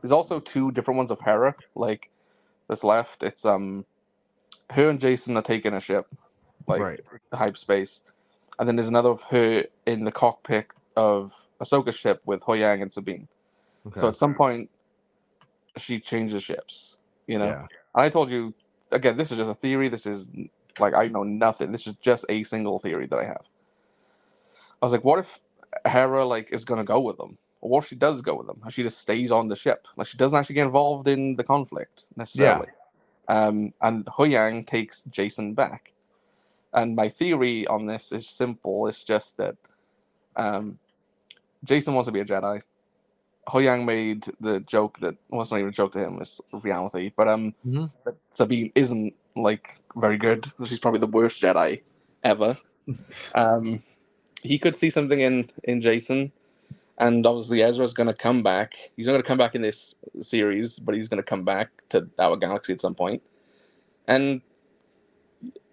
[0.00, 2.10] There's also two different ones of Hera, like
[2.68, 3.22] this left.
[3.22, 3.84] It's um
[4.74, 6.06] her and Jason are taking a ship,
[6.66, 7.00] like right.
[7.32, 8.02] hype space,
[8.58, 10.66] and then there's another of her in the cockpit
[10.96, 13.28] of Ahsoka's ship with Huyang and Sabine.
[13.86, 14.00] Okay.
[14.00, 14.70] So at some point,
[15.76, 16.96] she changes ships.
[17.26, 17.66] You know, yeah.
[17.94, 18.52] And I told you
[18.90, 19.88] again, this is just a theory.
[19.88, 20.26] This is
[20.78, 21.70] like I know nothing.
[21.70, 23.42] This is just a single theory that I have.
[24.82, 25.40] I was like, what if
[25.86, 27.38] Hera like is gonna go with them?
[27.60, 28.60] Or what if she does go with them?
[28.62, 29.86] And she just stays on the ship.
[29.96, 32.66] Like she doesn't actually get involved in the conflict necessarily.
[33.28, 35.92] Um and Huyang takes Jason back.
[36.74, 38.86] And my theory on this is simple.
[38.88, 39.56] It's just that
[40.36, 40.78] um
[41.64, 42.62] Jason wants to be a Jedi.
[43.48, 47.12] Huyang made the joke that well, it's not even a joke to him, it's reality.
[47.16, 47.90] But um Mhm.
[48.34, 50.52] Sabine isn't like very good.
[50.64, 51.82] She's probably the worst Jedi
[52.24, 52.58] ever.
[53.34, 53.82] um
[54.42, 56.32] he could see something in in Jason.
[56.98, 58.74] And obviously Ezra's gonna come back.
[58.96, 62.36] He's not gonna come back in this series, but he's gonna come back to our
[62.36, 63.22] galaxy at some point.
[64.06, 64.42] And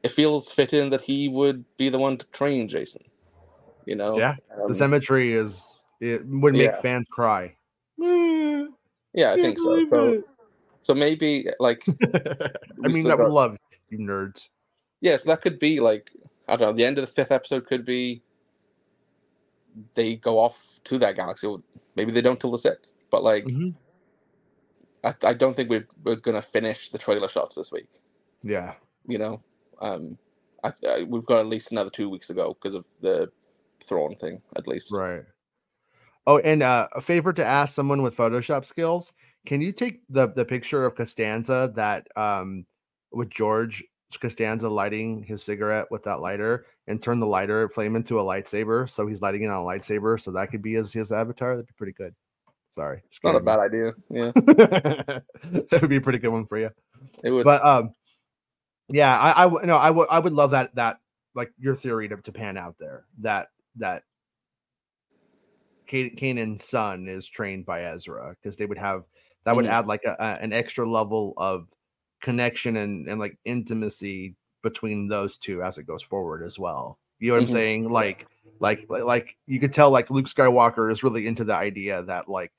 [0.03, 3.03] it feels fitting that he would be the one to train Jason.
[3.85, 4.17] You know?
[4.17, 6.81] Yeah, The Um, symmetry is it would make Yeah.
[6.81, 7.55] fans cry.
[9.13, 9.85] Yeah, I think so.
[9.89, 10.23] So,
[10.83, 11.83] so maybe like
[12.83, 13.57] I mean, that would love
[13.89, 14.47] you nerds.
[15.01, 16.09] yeah, so that could be like
[16.47, 16.73] I don't know.
[16.73, 18.23] The end of the fifth episode could be
[19.93, 21.47] they go off to that galaxy.
[21.47, 21.61] Or
[21.95, 23.75] Maybe they don't till the sixth, but like Mhm.
[25.03, 27.87] I, I don't think we're we're gonna finish the trailer shots this week.
[28.43, 28.73] Yeah,
[29.07, 29.41] you know,
[29.81, 30.17] um,
[30.63, 33.31] I, I, we've got at least another two weeks to go because of the
[33.83, 34.91] Thrawn thing, at least.
[34.91, 35.23] Right.
[36.27, 39.11] Oh, and uh, a favor to ask someone with Photoshop skills:
[39.45, 42.65] Can you take the the picture of Costanza that um
[43.11, 43.83] with George
[44.19, 48.89] Costanza lighting his cigarette with that lighter and turn the lighter flame into a lightsaber?
[48.89, 51.55] So he's lighting it on a lightsaber, so that could be his his avatar.
[51.55, 52.13] That'd be pretty good.
[52.75, 53.91] Sorry, It's not a bad idea.
[54.09, 56.69] Yeah, that would be a pretty good one for you.
[57.23, 57.43] it would.
[57.43, 57.93] But um,
[58.89, 60.99] yeah, I I no, I would I would love that that
[61.35, 64.03] like your theory to, to pan out there that that
[65.87, 69.03] Can- Kanan's son is trained by Ezra because they would have
[69.43, 69.69] that would Mhm.
[69.69, 71.67] add like a, a- an extra level of
[72.21, 76.97] connection and and like intimacy between those two as it goes forward as well.
[77.19, 77.47] You know what Mhm.
[77.47, 77.89] I'm saying?
[77.89, 78.27] Like
[78.59, 82.51] like like- you could tell like Luke Skywalker is really into the idea that like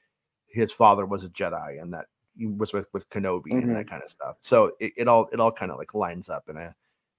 [0.46, 4.02] his father was a Jedi and that he was with with Kenobi and that kind
[4.02, 4.36] of stuff.
[4.40, 6.74] So it, it all it all kind of like lines up in a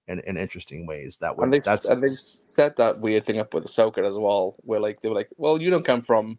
[0.07, 1.43] in, in interesting ways that way.
[1.45, 4.79] and they've, that's and they've set that weird thing up with Ahsoka as well, where
[4.81, 6.38] like they were like, "Well, you don't come from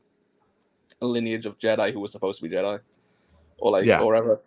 [1.00, 2.78] a lineage of Jedi who was supposed to be Jedi,
[3.58, 4.00] or like Yeah.
[4.00, 4.40] or whatever."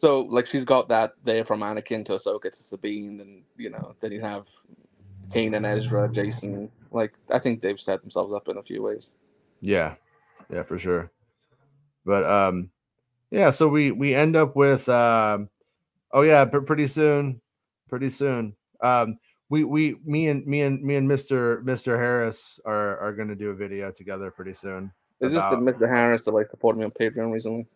[0.00, 3.94] So like she's got that there from Anakin to Ahsoka to Sabine, and you know
[4.00, 4.46] then you have
[5.28, 6.70] Kanan, Ezra, Jason.
[6.90, 9.10] Like I think they've set themselves up in a few ways.
[9.60, 9.96] Yeah,
[10.50, 11.10] yeah, for sure.
[12.06, 12.70] But um,
[13.30, 13.50] yeah.
[13.50, 15.50] So we we end up with um,
[16.12, 17.38] oh yeah, pr- pretty soon,
[17.90, 18.56] pretty soon.
[18.80, 19.18] Um,
[19.50, 23.36] we we me and me and me and Mister Mister Harris are are going to
[23.36, 24.92] do a video together pretty soon.
[25.20, 25.94] It's just that About- Mr.
[25.94, 27.66] Harris that like supported me on Patreon recently.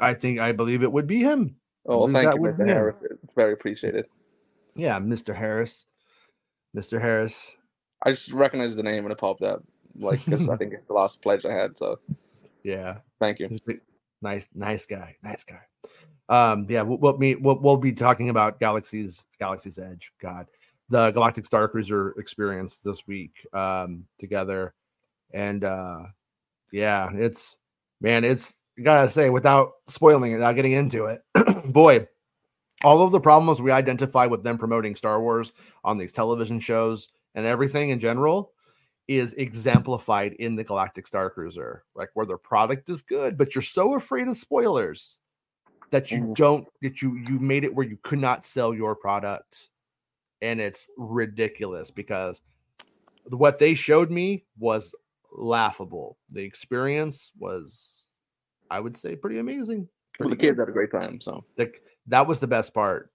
[0.00, 1.56] I think I believe it would be him.
[1.86, 2.56] Oh, well, thank you, Mr.
[2.58, 2.68] be him.
[2.68, 2.96] Harris.
[3.10, 4.06] It's very appreciated.
[4.76, 5.86] Yeah, Mister Harris,
[6.74, 7.56] Mister Harris.
[8.04, 9.62] I just recognized the name when it popped up,
[9.98, 11.76] like because I think it's the last pledge I had.
[11.76, 11.98] So
[12.62, 13.48] Yeah, thank you.
[13.48, 13.80] He's a big-
[14.22, 15.60] nice, nice guy, nice guy.
[16.28, 17.42] Um, yeah, we'll, we'll meet.
[17.42, 20.12] We'll, we'll be talking about Galaxy's Galaxy's Edge.
[20.20, 20.46] God,
[20.88, 24.72] the Galactic Star Cruiser experience this week um, together,
[25.34, 26.04] and uh,
[26.72, 27.58] yeah, it's
[28.00, 31.22] man, it's gotta say without spoiling it, without getting into it,
[31.72, 32.06] boy.
[32.84, 35.52] All of the problems we identify with them promoting Star Wars
[35.84, 38.52] on these television shows and everything in general
[39.06, 43.62] is exemplified in the Galactic Star Cruiser, like where their product is good, but you're
[43.62, 45.20] so afraid of spoilers
[45.90, 46.34] that you Mhm.
[46.34, 49.68] don't that you you made it where you could not sell your product,
[50.40, 52.40] and it's ridiculous because
[53.28, 54.94] what they showed me was
[55.30, 56.18] laughable.
[56.30, 58.01] The experience was,
[58.72, 59.88] I would say, pretty amazing.
[60.18, 60.62] Well, the Pretty kids good.
[60.62, 61.20] had a great time.
[61.20, 61.72] So The,
[62.08, 63.10] that was the best part.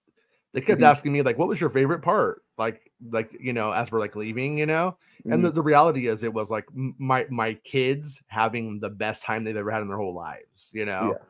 [0.52, 0.86] They kept Mhm.
[0.86, 4.16] asking me like, "What was your favorite part?" Like, like you know, as we're like
[4.16, 4.96] leaving, you know.
[5.30, 9.44] And the, the reality is, it was like my my kids having the best time
[9.44, 10.70] they've ever had in their whole lives.
[10.72, 11.24] You know, Yeah.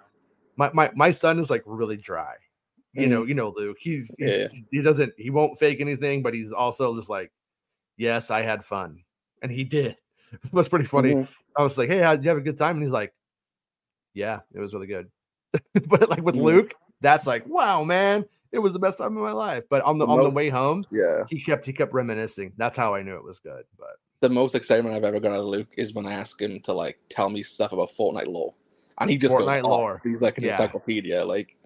[0.57, 2.35] my my my son is like really dry.
[2.95, 3.76] You know, you know, Luke.
[3.81, 4.49] He's he, Yeah.
[4.70, 7.33] he doesn't he won't fake anything, but he's also just like,
[7.97, 9.03] yes, I had fun,
[9.43, 9.97] and he did.
[10.45, 11.14] It was pretty funny.
[11.14, 11.29] Mhm.
[11.57, 12.76] I was like, hey, how, did you have a good time?
[12.76, 13.12] And he's like,
[14.15, 15.11] yeah, it was really good.
[15.89, 16.43] but like with Mhm.
[16.43, 19.65] Luke, that's like, wow, man, it was the best time of my life.
[19.71, 21.25] But on the The on the way home, yeah.
[21.29, 22.53] he kept he kept reminiscing.
[22.57, 23.65] That's how I knew it was good.
[23.79, 26.61] But The most excitement I've ever got out of Luke is when I ask him
[26.63, 28.55] to like tell me stuff about Fortnite lore,
[29.01, 29.71] and he just Fortnite goes off.
[29.71, 30.01] lore.
[30.05, 30.51] He's like an Yeah.
[30.53, 31.25] encyclopedia.
[31.25, 31.57] Like,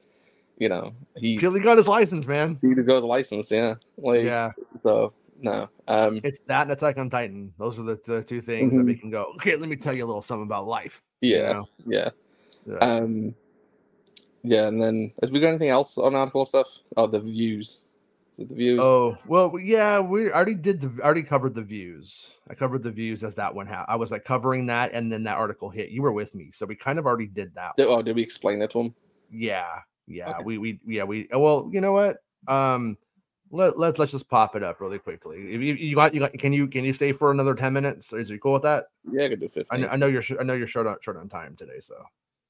[0.59, 2.59] you know, he he got his license, man.
[2.62, 3.51] he just his license.
[3.51, 3.74] Yeah.
[3.97, 4.51] Like, Yeah,
[4.82, 5.68] so no.
[5.88, 6.20] Um.
[6.22, 7.53] it's that and Attack on Titan.
[7.59, 8.86] Those are the, the two things that Mhm.
[8.86, 9.32] we can go.
[9.36, 11.03] Okay, let me tell you a little something about life.
[11.20, 11.53] you Yeah.
[11.53, 11.68] know?
[11.86, 12.11] Yeah.
[12.66, 12.76] Yeah.
[12.78, 13.34] Um.
[14.44, 16.66] Yeah, and then has we got anything else on article stuff?
[16.96, 17.84] Oh, the views.
[18.38, 18.80] The views?
[18.82, 22.32] Oh well, yeah, we already did the I already covered the views.
[22.48, 23.66] I covered the views as that one.
[23.66, 25.90] Ha- I was like covering that, and then that article hit.
[25.90, 27.76] You were with me, so we kind of already did that.
[27.76, 28.94] Did, oh, did we explain that to him?
[29.30, 29.68] Yeah,
[30.06, 30.44] yeah, Okay.
[30.44, 31.28] we we yeah we.
[31.32, 32.18] Well, you know what?
[32.48, 32.96] Um,
[33.52, 35.54] let let let's just pop it up really quickly.
[35.54, 38.12] If you, you got you got can you can you stay for another ten minutes?
[38.12, 38.86] Is you cool with that?
[39.10, 39.80] Yeah, I could do I fifteen.
[39.82, 41.94] know, I know you're I know you're short on short on time today, so.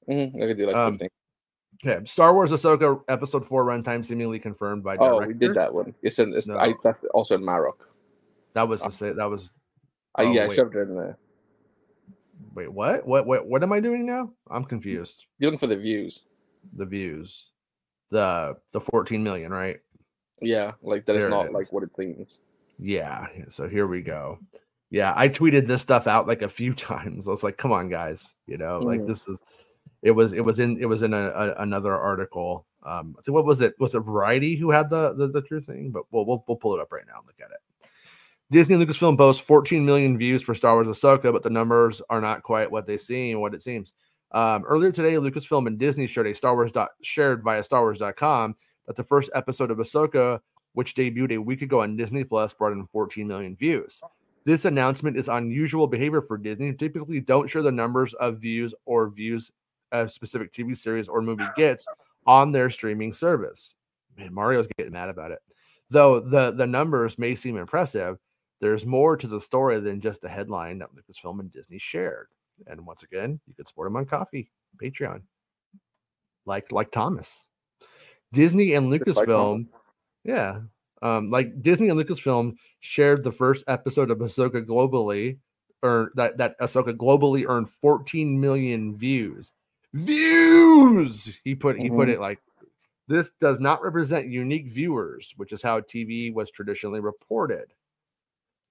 [0.09, 1.09] Mhm, I could do like Um, fifteen.
[1.85, 5.23] Okay, Star Wars Ahsoka episode four runtime seemingly confirmed by director.
[5.23, 5.93] Oh, we did that one.
[6.01, 6.33] It's in.
[6.33, 6.55] It's, No.
[6.55, 6.73] I
[7.13, 7.87] also in Marok.
[8.53, 9.61] That was the sa- that was
[10.15, 11.17] I, Oh, yeah, I shoved it in there.
[12.53, 14.31] wait what what what what am I doing now?
[14.49, 15.25] I'm confused.
[15.39, 16.23] You're looking for the views.
[16.75, 17.49] The views,
[18.09, 19.79] the the 14 million, right?
[20.41, 21.53] Yeah, like that is not is.
[21.53, 22.41] like what it seems.
[22.79, 23.27] Yeah.
[23.49, 24.39] So here we go.
[24.91, 27.27] Yeah, I tweeted this stuff out like a few times.
[27.27, 29.07] I was like, "Come on, guys!" You know, like Mhm.
[29.07, 29.41] this is.
[30.03, 32.67] It was it was in it was in a, a, another article.
[32.83, 33.73] Um, I think what was it?
[33.79, 35.91] Was it Variety who had the the, the true thing?
[35.91, 37.89] But we'll, we'll we'll pull it up right now and look at it.
[38.51, 42.43] Disney Lucasfilm boasts 14 million views for Star Wars Ahsoka, but the numbers are not
[42.43, 43.93] quite what they seem what it seems.
[44.31, 48.95] Um, earlier today, Lucasfilm and Disney shared a Star Wars dot, shared via StarWars.com that
[48.95, 50.41] the first episode of Ahsoka
[50.73, 54.01] which debuted a week ago on Disney Plus, brought in 14 million views.
[54.45, 59.09] This announcement is unusual behavior for Disney, typically don't share the numbers of views or
[59.09, 59.51] views
[59.93, 61.85] a specific TV series or movie gets
[62.25, 63.75] on their streaming service.
[64.17, 65.39] Man, Mario's getting mad about it.
[65.89, 68.17] Though the, the numbers may seem impressive,
[68.59, 72.27] there's more to the story than just the headline that Lucasfilm and Disney shared.
[72.67, 74.47] And once again, you can support them on Ko-fi,
[74.81, 75.21] Patreon.
[76.45, 77.47] Like like Thomas.
[78.31, 79.67] Disney and Lucasfilm,
[80.23, 80.61] yeah.
[81.01, 85.37] Um, like Disney and Lucasfilm shared the first episode of Ahsoka globally,
[85.81, 89.51] or that that Ahsoka globally earned 14 million views.
[89.93, 91.39] Views.
[91.43, 91.97] He put he mm-hmm.
[91.97, 92.39] put it like
[93.07, 97.73] this does not represent unique viewers, which is how TV was traditionally reported.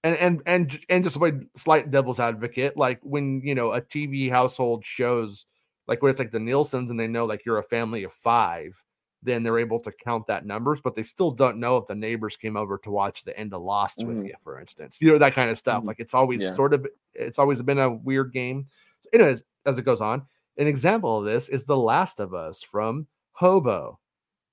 [0.04, 4.28] And and and and just like slight devil's advocate, like when you know a TV
[4.28, 5.46] household shows
[5.86, 8.80] like when it's like the Nielsen's and they know like you're a family of five,
[9.22, 12.36] then they're able to count that numbers, but they still don't know if the neighbors
[12.36, 14.06] came over to watch the end of Lost mm.
[14.06, 14.98] with you, for instance.
[15.00, 15.82] You know, that kind of stuff.
[15.82, 15.86] Mm.
[15.86, 16.52] Like it's always yeah.
[16.52, 18.66] sort of it's always been a weird game.
[19.12, 20.22] Anyways, as it goes on,
[20.58, 23.98] an example of this is The Last of Us from Hobo.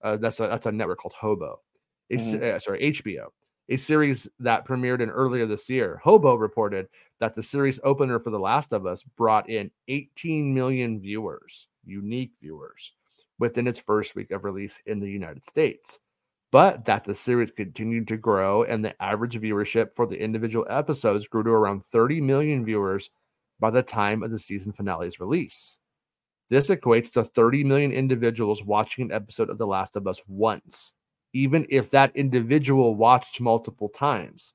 [0.01, 1.61] Uh, that's a that's a network called Hobo.
[2.11, 2.41] A, mm.
[2.41, 3.27] uh, sorry, HBO.
[3.71, 6.01] A series that premiered in earlier this year.
[6.03, 6.87] Hobo reported
[7.19, 12.31] that the series opener for The Last of Us brought in 18 million viewers, unique
[12.41, 12.93] viewers
[13.37, 15.99] within its first week of release in the United States,
[16.51, 21.27] but that the series continued to grow and the average viewership for the individual episodes
[21.27, 23.11] grew to around 30 million viewers
[23.59, 25.79] by the time of the season finale's release.
[26.49, 30.93] This equates to 30 million individuals watching an episode of The Last of Us once,
[31.33, 34.53] even if that individual watched multiple times.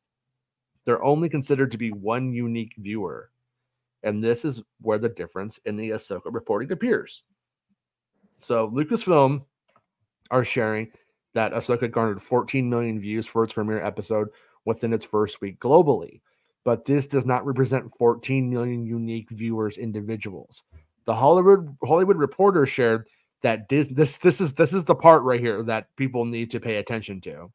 [0.85, 3.31] They're only considered to be one unique viewer.
[4.03, 7.23] And this is where the difference in the Ahsoka reporting appears.
[8.41, 9.45] So Lucasfilm
[10.31, 10.91] are sharing
[11.33, 14.29] that Ahsoka garnered 14 million views for its premiere episode
[14.65, 16.21] within its first week globally.
[16.65, 20.63] But this does not represent 14 million unique viewers individuals.
[21.07, 23.07] The Hollywood Hollywood Reporter shared
[23.43, 26.61] that this this this is this is the part right here that people need to
[26.61, 27.53] pay attention to.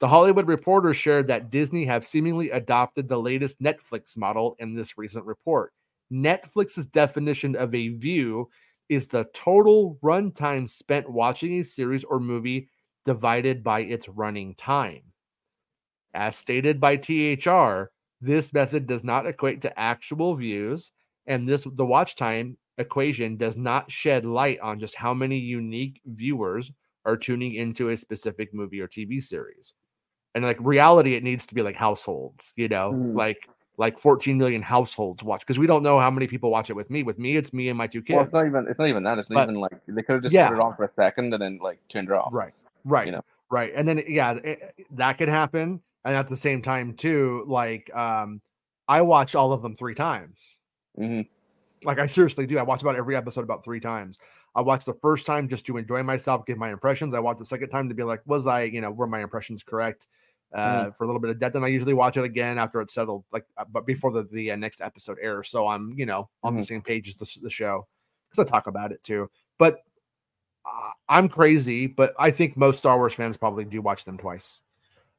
[0.00, 4.96] The Hollywood Reporter shared that Disney have seemingly adopted the latest Netflix model in this
[4.96, 5.72] recent report.
[6.12, 8.48] Netflix's definition of a view
[8.88, 12.68] is the total runtime spent watching a series or movie
[13.04, 15.02] divided by its running time.
[16.14, 20.92] As stated by THR, this method does not equate to actual views,
[21.26, 26.00] and this the watch time equation does not shed light on just how many unique
[26.06, 26.70] viewers
[27.04, 29.74] are tuning into a specific movie or TV series.
[30.34, 33.16] And like reality, it needs to be like households, you know, mm.
[33.16, 33.48] like
[33.78, 36.90] like 14 million households watch because we don't know how many people watch it with
[36.90, 37.02] me.
[37.02, 38.16] With me, it's me and my two kids.
[38.16, 39.18] Well, it's not even it's not even that.
[39.18, 40.48] It's not but, even like they could have just yeah.
[40.48, 42.30] put it on for a second and then like turned it off.
[42.32, 42.52] Right.
[42.84, 43.06] Right.
[43.06, 43.24] You know.
[43.50, 43.72] Right.
[43.74, 45.80] And then yeah, it, that could happen.
[46.04, 48.40] And at the same time, too, like um,
[48.86, 50.58] I watch all of them three times.
[50.98, 51.22] Mm-hmm.
[51.84, 52.58] Like I seriously do.
[52.58, 54.18] I watch about every episode about three times.
[54.54, 57.14] I watch the first time just to enjoy myself, give my impressions.
[57.14, 59.62] I watch the second time to be like, was I, you know, were my impressions
[59.62, 60.08] correct?
[60.52, 60.96] uh, mm.
[60.96, 61.54] for a little bit of depth.
[61.56, 64.52] And I usually watch it again after it's settled, like, uh, but before the, the
[64.52, 65.48] uh, next episode airs.
[65.48, 66.60] So I'm, you know, on mm-hmm.
[66.60, 67.86] the same page as the, the show
[68.30, 69.30] because I talk about it too.
[69.58, 69.82] But
[70.64, 74.60] uh, I'm crazy, but I think most Star Wars fans probably do watch them twice.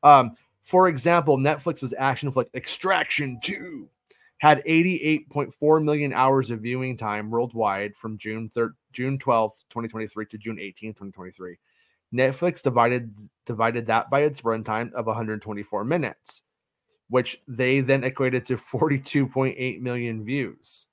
[0.03, 0.31] Um,
[0.61, 3.87] for example, Netflix's action flick Extraction 2
[4.39, 10.37] had 88.4 million hours of viewing time worldwide from June 3rd, June 12th, 2023 to
[10.37, 11.57] June 18th, 2023.
[12.13, 13.13] Netflix divided
[13.45, 16.41] divided that by its runtime of 124 minutes,
[17.09, 20.87] which they then equated to 42.8 million views.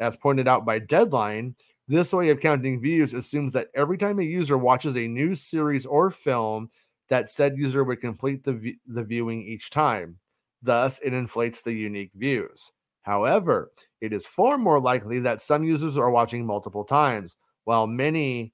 [0.00, 1.54] As pointed out by Deadline,
[1.86, 5.86] this way of counting views assumes that every time a user watches a new series
[5.86, 6.70] or film,
[7.08, 10.18] that said user would complete the, the viewing each time.
[10.62, 12.72] Thus, it inflates the unique views.
[13.08, 18.52] However, it is far more likely that some users are watching multiple times, while many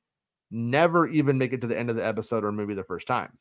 [0.48, 3.36] never even make it to the end of the episode or movie the first time.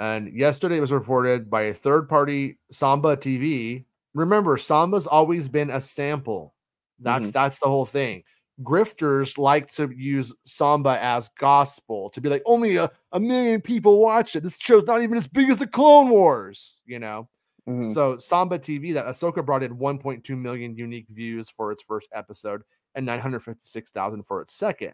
[0.00, 3.84] And yesterday it was reported by a third party Samba TV.
[4.14, 6.54] Remember, Samba's always been a sample.
[6.98, 7.30] That's mm-hmm.
[7.30, 8.24] that's the whole thing.
[8.64, 14.00] Grifters like to use Samba as gospel to be like, only a, a million people
[14.00, 14.42] watch it.
[14.42, 17.28] This show's not even as big as the Clone Wars, you know.
[17.68, 17.92] Mm-hmm.
[17.92, 22.62] So Samba TV, that Ahsoka brought in 1.2 million unique views for its first episode
[22.94, 24.92] and 956,000 for its second.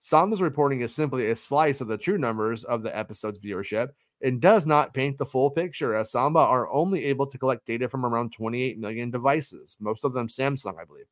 [0.00, 3.88] Samba's reporting is simply a slice of the true numbers of the episode's viewership
[4.22, 7.88] and does not paint the full picture, as Samba are only able to collect data
[7.88, 11.06] from around 28 million devices, most of them Samsung, I believe.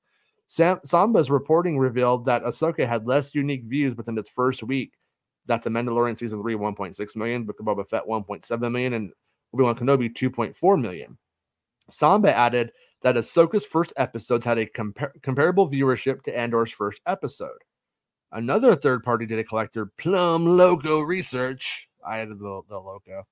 [0.48, 4.92] Sam- Samba's reporting revealed that Ahsoka had less unique views within its first week
[5.46, 9.12] that The Mandalorian season three 1.6 million, Book of Boba Fett 1.7 million, and
[9.54, 11.16] Obi Wan Kenobi 2.4 million.
[11.90, 12.72] Samba added
[13.02, 17.58] that Ahsoka's first episodes had a compar- comparable viewership to Andor's first episode.
[18.32, 23.26] Another third party data collector, Plum Loco Research, I added the, the loco,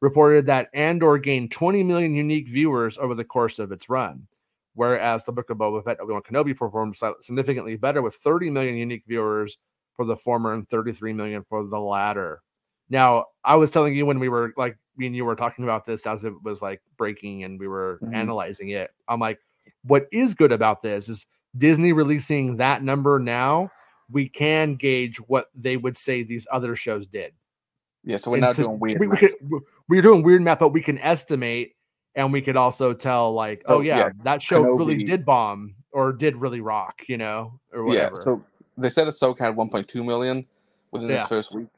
[0.00, 4.26] reported that Andor gained 20 million unique viewers over the course of its run,
[4.74, 8.76] whereas the Book of Boba Fett Obi Wan Kenobi performed significantly better with 30 million
[8.76, 9.58] unique viewers
[9.96, 12.42] for the former and 33 million for the latter.
[12.88, 15.84] Now, I was telling you when we were like me and you were talking about
[15.84, 18.14] this as it was like breaking and we were mm-hmm.
[18.14, 18.90] analyzing it.
[19.08, 19.40] I'm like,
[19.84, 21.26] what is good about this is
[21.56, 23.70] Disney releasing that number now.
[24.10, 27.32] We can gauge what they would say these other shows did.
[28.04, 29.00] Yeah, so we're not doing weird.
[29.00, 31.74] We, we we're doing weird math, but we can estimate
[32.14, 35.74] and we could also tell like, oh, oh yeah, yeah, that show really did bomb
[35.92, 38.14] or did really rock, you know, or whatever.
[38.16, 38.44] Yeah, so
[38.78, 40.46] they said Ahsoka had 1.2 million
[40.92, 41.18] within yeah.
[41.18, 41.68] this first week.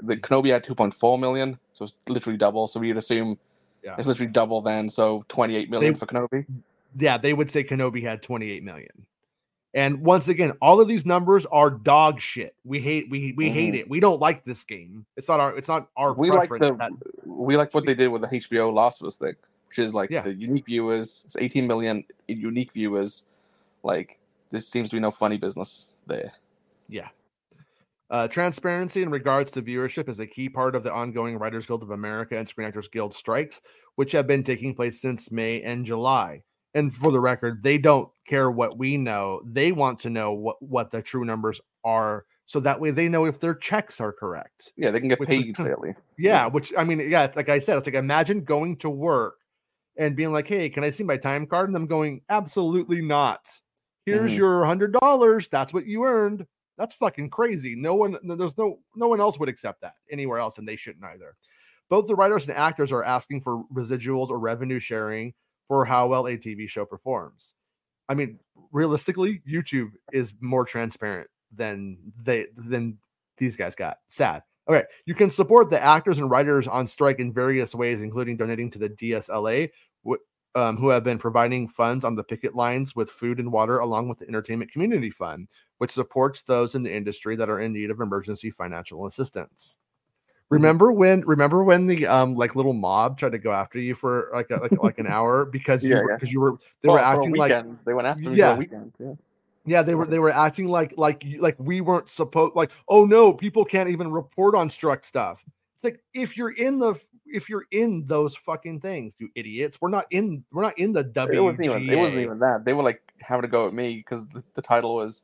[0.00, 2.68] The Kenobi had 2.4 million, so it's literally double.
[2.68, 3.38] So we'd assume
[3.82, 3.94] yeah.
[3.98, 4.88] it's literally double then.
[4.88, 6.46] So 28 million they, for Kenobi.
[6.96, 9.06] Yeah, they would say Kenobi had 28 million.
[9.74, 12.54] And once again, all of these numbers are dog shit.
[12.64, 13.54] We hate we we mm-hmm.
[13.54, 13.88] hate it.
[13.88, 15.04] We don't like this game.
[15.16, 16.92] It's not our it's not our we like the that,
[17.26, 19.34] we like what they did with the HBO Last of Us thing,
[19.68, 20.22] which is like yeah.
[20.22, 21.22] the unique viewers.
[21.26, 23.26] It's 18 million unique viewers.
[23.82, 24.18] Like
[24.50, 26.32] this seems to be no funny business there.
[26.88, 27.08] Yeah.
[28.10, 31.82] Uh, transparency in regards to viewership is a key part of the ongoing Writers Guild
[31.82, 33.60] of America and Screen Actors Guild strikes,
[33.96, 36.42] which have been taking place since May and July.
[36.74, 39.42] And for the record, they don't care what we know.
[39.44, 43.26] They want to know what, what the true numbers are so that way they know
[43.26, 44.72] if their checks are correct.
[44.74, 45.94] Yeah, they can get paid fairly.
[46.16, 49.34] Yeah, which I mean, yeah, like I said, it's like imagine going to work
[49.98, 53.46] and being like, "Hey, can I see my time card?" And I'm going, "Absolutely not.
[54.06, 54.38] Here's mm-hmm.
[54.38, 55.48] your hundred dollars.
[55.48, 56.46] That's what you earned."
[56.78, 57.74] That's fucking crazy.
[57.74, 61.04] No one, there's no, no one else would accept that anywhere else, and they shouldn't
[61.04, 61.34] either.
[61.90, 65.34] Both the writers and actors are asking for residuals or revenue sharing
[65.66, 67.54] for how well a TV show performs.
[68.08, 68.38] I mean,
[68.72, 72.98] realistically, YouTube is more transparent than they than
[73.38, 73.98] these guys got.
[74.06, 74.42] Sad.
[74.68, 78.70] Okay, you can support the actors and writers on strike in various ways, including donating
[78.70, 79.70] to the DSLA,
[80.54, 84.08] um, who have been providing funds on the picket lines with food and water, along
[84.08, 87.90] with the Entertainment Community Fund, which supports those in the industry that are in need
[87.90, 89.76] of emergency financial assistance.
[90.48, 90.54] Mm-hmm.
[90.54, 91.20] Remember when?
[91.22, 94.56] Remember when the um like little mob tried to go after you for like a,
[94.56, 96.32] like like an hour because you because yeah.
[96.32, 98.56] you were they well, were acting like they went after yeah.
[98.56, 98.92] weekend.
[98.98, 99.14] Yeah.
[99.66, 103.34] Yeah, they were they were acting like like like we weren't supposed like oh no
[103.34, 105.44] people can't even report on struck stuff.
[105.74, 106.98] It's like if you're in the
[107.32, 109.80] if you're in those fucking things, you idiots.
[109.80, 111.38] We're not in we're not in the W.
[111.38, 112.64] It wasn't even it wasn't even that.
[112.64, 115.22] They were like having to go at me because the, the, title was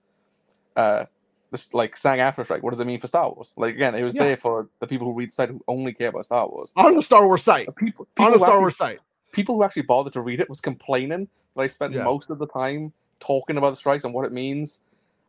[0.76, 1.05] uh
[1.50, 2.62] this like SAG-AFTRA strike.
[2.62, 3.52] What does it mean for Star Wars?
[3.57, 4.24] Like again, it was yeah.
[4.24, 6.72] there for the people who read the site who only care about Star Wars.
[6.76, 7.66] On the Star Wars site.
[7.76, 8.98] People, people on the Star actually, Wars site.
[9.32, 12.05] People who actually bothered to read it was complaining that I spent yeah.
[12.05, 14.80] most of the time talking about the strikes and what it means.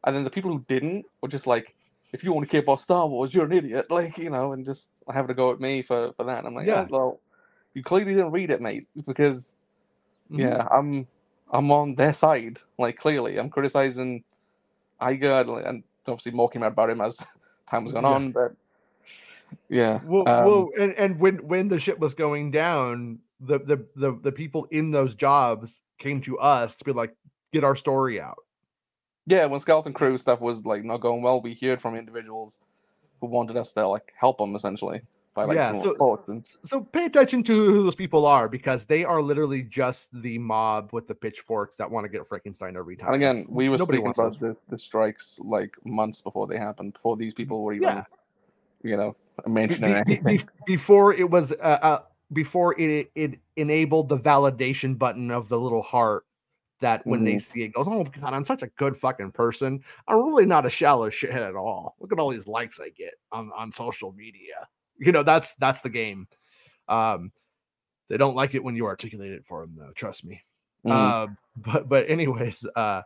[0.06, 1.76] And then the people who didn't were just like,
[2.16, 3.92] if you want to care about Star Wars, you're an idiot.
[3.92, 6.40] Like, you know, and just having to go at me for, for that.
[6.40, 7.20] And I'm like, yeah, oh, well,
[7.74, 9.54] you clearly didn't read it, mate, because
[10.32, 10.40] mm-hmm.
[10.40, 11.08] yeah, I'm
[11.52, 12.60] I'm on their side.
[12.80, 14.24] Like clearly, I'm criticizing
[15.02, 17.18] Iger and obviously mocking about him as
[17.70, 18.10] time has gone yeah.
[18.10, 18.32] on.
[18.32, 18.56] But
[19.68, 23.86] yeah, well, um, well, and, and when when the ship was going down, the, the
[23.98, 27.14] the the people in those jobs came to us to be like,
[27.52, 28.45] get our story out.
[29.28, 32.60] Yeah, when skeleton crew stuff was like not going well, we heard from individuals
[33.22, 35.02] who wanted us to like help them essentially
[35.36, 39.22] by like yeah, so, so pay attention to who those people are because they are
[39.22, 43.14] literally just the mob with the pitchforks that want to get Frankenstein every time.
[43.14, 46.94] And again, we were Nobody speaking about the, the, strikes like months before they happened,
[46.94, 48.04] before these people were even, yeah.
[48.82, 49.16] you know,
[49.46, 52.00] mentioning be, be, be, before it was, uh, uh,
[52.32, 56.26] before it it enabled the validation button of the little heart
[56.86, 57.26] that when mm-hmm.
[57.26, 59.84] they see it goes, oh god, I'm such a good fucking person.
[60.08, 61.96] I'm really not a shallow shithead at all.
[62.00, 64.68] Look at all these likes I get on on social media.
[65.00, 66.28] You know, that's that's the game.
[66.88, 67.32] Um,
[68.08, 69.94] they don't like it when you articulate it for them, though.
[69.96, 70.44] Trust me.
[70.86, 70.92] Mm-hmm.
[70.92, 73.02] Uh, but but anyways, uh,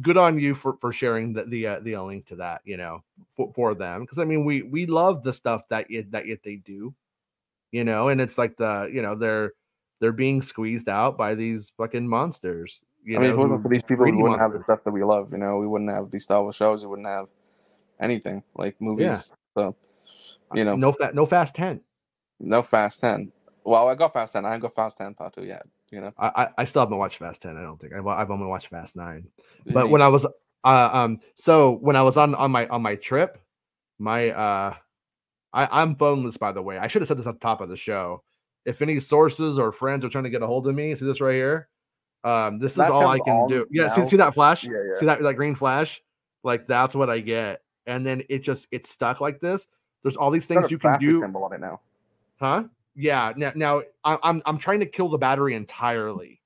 [0.00, 2.62] good on you for for sharing the the uh, the link to that.
[2.64, 3.04] You know,
[3.36, 6.42] for, for them because I mean we we love the stuff that it, that it,
[6.42, 6.92] they do.
[7.70, 9.52] You know, and it's like the you know they're
[10.00, 12.82] they're being squeezed out by these fucking monsters.
[13.04, 14.42] You I mean, know, if it wasn't for these people, we wouldn't monsters.
[14.42, 15.32] have the stuff that we love.
[15.32, 16.82] You know, we wouldn't have these Star Wars shows.
[16.82, 17.26] We wouldn't have
[18.00, 19.04] anything like movies.
[19.04, 19.20] Yeah.
[19.56, 19.76] So
[20.54, 21.80] you know, no fat, no fast ten,
[22.38, 23.32] no fast ten.
[23.64, 24.44] Well, I got fast ten.
[24.44, 25.66] I haven't got fast ten part two yet.
[25.90, 27.58] You know, I I still haven't watched Fast Ten.
[27.58, 29.28] I don't think I've, I've only watched Fast Nine.
[29.66, 30.24] But when I was
[30.64, 33.38] uh um so when I was on on my on my trip,
[33.98, 34.74] my uh
[35.52, 36.78] I, I'm phoneless, by the way.
[36.78, 38.22] I should have said this at the top of the show.
[38.64, 41.20] If any sources or friends are trying to get a hold of me, see this
[41.20, 41.68] right here.
[42.24, 43.66] Um, this That is all I can do.
[43.70, 44.06] Yeah, see, now?
[44.06, 44.64] see that flash?
[44.64, 44.94] Yeah, yeah.
[44.94, 46.02] See that that green flash?
[46.44, 47.62] Like that's what I get.
[47.86, 49.66] And then it just it's stuck like this.
[50.02, 51.20] There's all these things you can do.
[51.20, 51.80] symbol on it now.
[52.38, 52.64] Huh?
[52.94, 53.32] Yeah.
[53.36, 56.40] Now, now I- I'm I'm trying to kill the battery entirely.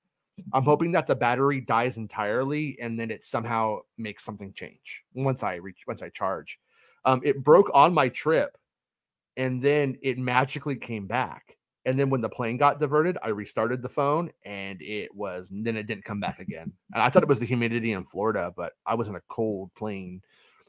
[0.52, 5.42] I'm hoping that the battery dies entirely and then it somehow makes something change once
[5.42, 6.60] I reach once I charge.
[7.06, 8.58] Um, it broke on my trip,
[9.36, 11.55] and then it magically came back.
[11.86, 15.76] And then when the plane got diverted, I restarted the phone, and it was then
[15.76, 16.72] it didn't come back again.
[16.92, 19.72] And I thought it was the humidity in Florida, but I was in a cold
[19.74, 20.20] plane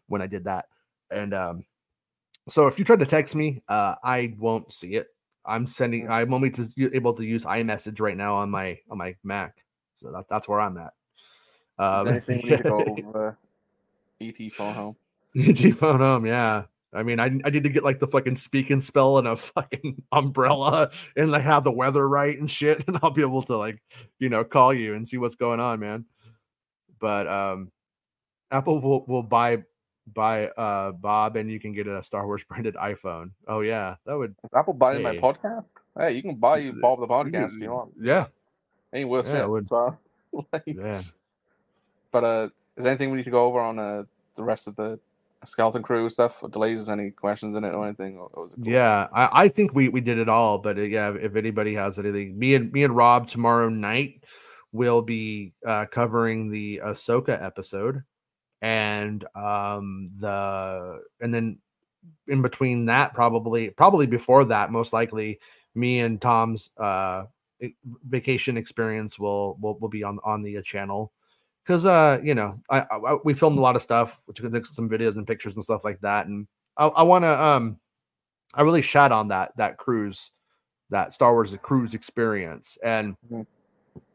[0.07, 0.65] when I did that.
[1.09, 1.65] And um,
[2.47, 5.07] so if you try to text me, uh, I won't see it.
[5.43, 6.07] I'm sending.
[6.09, 9.65] I'm only to, able to use iMessage right now on my on my Mac,
[9.95, 10.93] so that, that's where I'm at.
[11.80, 13.38] Um, Anything we need to go over
[14.22, 14.95] ET phone home.
[15.36, 16.63] ET phone home, yeah.
[16.93, 19.35] I mean, I, I need to get like the fucking speak and spell and a
[19.35, 23.57] fucking umbrella and like have the weather right and shit, and I'll be able to
[23.57, 23.81] like
[24.19, 26.05] you know call you and see what's going on, man.
[26.99, 27.71] But um,
[28.51, 29.63] Apple will will buy
[30.13, 33.31] buy uh Bob and you can get a Star Wars branded iPhone.
[33.47, 35.65] Oh yeah, that would Is Apple buying my podcast?
[35.97, 37.91] Hey, you can buy you Bob the podcast if you want.
[37.99, 38.27] yeah
[38.93, 39.67] Ain't worth Yeah, it would.
[39.67, 39.97] So,
[40.53, 41.01] like, yeah.
[42.11, 44.03] but uh, is there anything we need to go over on uh
[44.35, 44.99] the rest of the
[45.45, 46.43] skeleton crew stuff?
[46.51, 46.89] Delays?
[46.89, 48.17] Any questions in it or anything?
[48.17, 48.49] Or, cool?
[48.63, 50.57] Yeah, I, I think we we did it all.
[50.57, 54.23] But uh, yeah, if anybody has anything, me and me and Rob tomorrow night
[54.71, 58.03] will be uh, covering the Ahsoka episode,
[58.61, 61.59] and um the and then
[62.27, 65.39] in between that, probably probably before that, most likely,
[65.75, 67.25] me and Tom's uh
[68.07, 71.11] vacation experience will will will be on on the channel.
[71.68, 74.89] Because uh, you know, I, I we filmed a lot of stuff, which took some
[74.89, 76.47] videos and pictures and stuff like that, and
[76.78, 77.78] I, I want to um
[78.53, 80.32] I really shot on that that cruise,
[80.91, 83.45] that Star Wars cruise experience, and Mhm.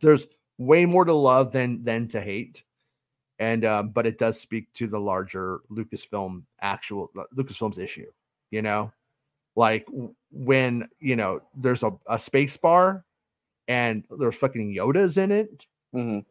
[0.00, 0.26] there's
[0.56, 2.64] way more to love than than to hate,
[3.38, 8.10] and um, but it does speak to the larger Lucasfilm actual uh, Lucasfilm's issue,
[8.50, 8.90] you know,
[9.56, 9.86] like
[10.30, 13.04] when you know there's a, a space bar,
[13.68, 16.24] and there's fucking Yodas in it, Mhm.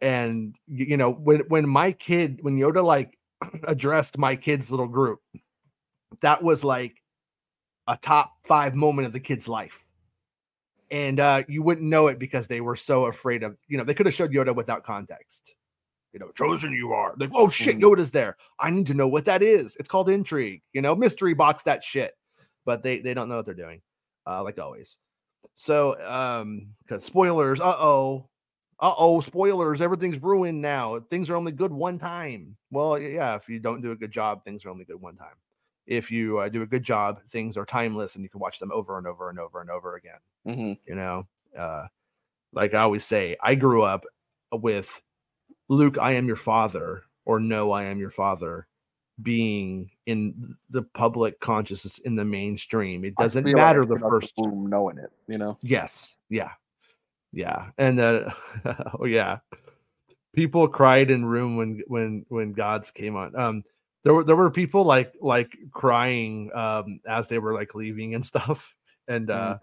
[0.00, 3.18] And you know when when my kid when Yoda like
[3.64, 5.20] addressed my kid's little group,
[6.20, 7.02] that was like
[7.86, 9.84] a top five moment of the kid's life.
[10.90, 13.94] And uh, you wouldn't know it because they were so afraid of, you know, they
[13.94, 15.54] could have showed Yoda without context.
[16.12, 17.14] You know, chosen you are.
[17.16, 17.82] Like, oh shit, Mhm.
[17.82, 18.36] Yoda's there.
[18.58, 19.76] I need to know what that is.
[19.76, 22.14] It's called intrigue, you know, mystery box that shit.
[22.64, 23.80] But they they don't know what they're doing,
[24.26, 24.98] uh, like always.
[25.54, 28.28] So, um, because spoilers, uh-oh,
[28.80, 30.98] uh-oh, spoilers, everything's ruined now.
[30.98, 32.56] Things are only good one time.
[32.70, 35.36] Well, yeah, if you don't do a good job, things are only good one time.
[35.86, 38.72] If you uh, do a good job, things are timeless and you can watch them
[38.72, 40.18] over and over and over and over again.
[40.46, 40.78] Mhm.
[40.86, 41.26] You know,
[41.56, 41.88] uh,
[42.52, 44.04] like I always say, I grew up
[44.52, 45.00] with
[45.68, 48.66] Luke, I am your father, or No, I am your father
[49.22, 53.04] being in the public consciousness in the mainstream.
[53.04, 55.10] It doesn't matter the first boom knowing it.
[55.26, 55.58] You know.
[55.60, 56.16] Yes.
[56.28, 56.52] Yeah.
[57.32, 57.70] Yeah.
[57.78, 58.30] And uh
[58.98, 59.38] oh yeah.
[60.32, 63.36] People cried in room when when when gods came on.
[63.36, 63.64] Um
[64.02, 68.24] there were there were people like like crying um as they were like leaving and
[68.32, 68.74] stuff.
[69.08, 69.58] And uh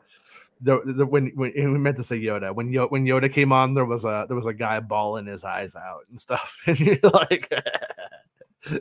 [0.61, 3.73] the, the when when we meant to say Yoda when Yoda when Yoda came on
[3.73, 6.97] there was a there was a guy bawling his eyes out and stuff and you're
[7.03, 7.47] like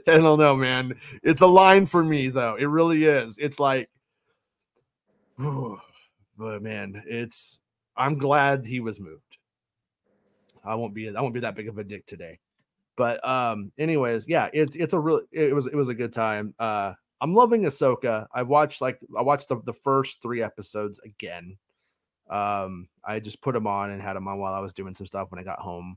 [0.06, 3.90] I don't know man it's a line for me though it really is it's like
[5.38, 7.60] but man it's
[7.96, 9.38] I'm glad he was moved.
[10.64, 12.38] I won't be I won't be that big of a dick today.
[12.96, 16.54] But um anyways, yeah, it's it's a real it was it was a good time.
[16.58, 18.26] Uh I'm loving Ahsoka.
[18.34, 21.58] I watched like I watched the, the first 3 episodes again.
[22.30, 25.06] Um I just put them on and had them on while I was doing some
[25.06, 25.96] stuff when I got home.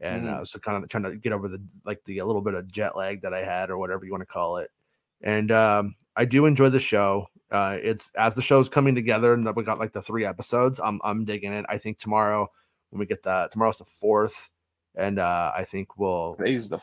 [0.00, 0.34] And Mhm.
[0.36, 2.70] I was kind of trying to get over the like the a little bit of
[2.72, 4.70] jet lag that I had or whatever you want to call it.
[5.22, 7.28] And um I do enjoy the show.
[7.50, 10.80] Uh, it's as the show's coming together and that we got like the three episodes.
[10.82, 11.64] I'm I'm digging it.
[11.68, 12.50] I think tomorrow
[12.90, 14.50] when we get the tomorrow's the fourth,
[14.94, 16.34] and uh, I think we'll.
[16.38, 16.80] Today's the.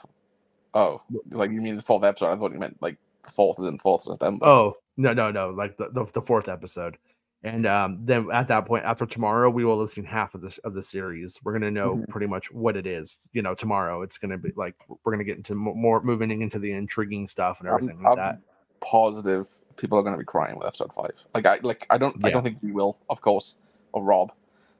[0.74, 1.02] Oh,
[1.32, 2.32] like you mean the fourth episode?
[2.32, 4.46] I thought you meant like the fourth is in fourth September.
[4.46, 6.98] Oh no no no like the the, the fourth episode,
[7.44, 10.58] and um, then at that point after tomorrow we will have seen half of this
[10.60, 11.40] of the series.
[11.44, 12.08] We're gonna know Mhm.
[12.08, 13.28] pretty much what it is.
[13.34, 16.72] You know tomorrow it's gonna be like we're gonna get into more moving into the
[16.72, 18.40] intriguing stuff and everything I'm, like I'm that.
[18.80, 19.48] positive
[19.78, 21.12] people are going to be crying with episode five.
[21.34, 23.56] Like I like I don't I don't think we will, of course,
[23.94, 24.32] or Rob,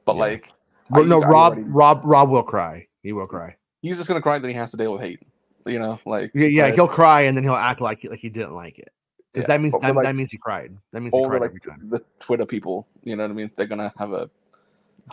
[0.04, 0.20] but Yeah.
[0.22, 0.52] like
[0.90, 2.86] But I- no, I Rob already- Rob Rob will cry.
[3.02, 3.56] He will cry.
[3.82, 4.38] he's just going to cry.
[4.38, 5.22] Then he has to deal with hate.
[5.66, 8.54] You know, like Yeah, yeah, he'll cry and then he'll act like like he didn't
[8.54, 8.90] like it.
[9.32, 10.76] because Yeah, that means but- but, that, like, that means he cried.
[10.92, 11.88] That means he all the cried like every time.
[11.88, 13.50] the Twitter people, you know what I mean?
[13.56, 14.30] They're gonna have a have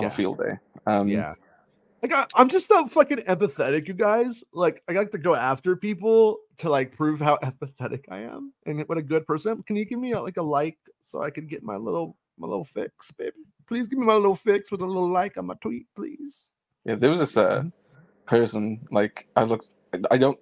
[0.02, 0.08] Yeah.
[0.08, 0.58] a field day.
[0.88, 1.34] Um, yeah.
[2.02, 4.44] Like I, I'm just so fucking empathetic, you guys.
[4.54, 8.82] Like I like to go after people to like prove how empathetic I am and
[8.88, 9.50] what a good person.
[9.50, 9.64] I am.
[9.64, 12.48] Can you give me a, like a like so I can get my little my
[12.48, 13.34] little fix, baby?
[13.68, 16.50] Please give me my little fix with a little like on my tweet, please.
[16.86, 16.96] yeah.
[16.96, 17.64] There was this uh,
[18.26, 19.72] person like I looked.
[20.12, 20.40] I don't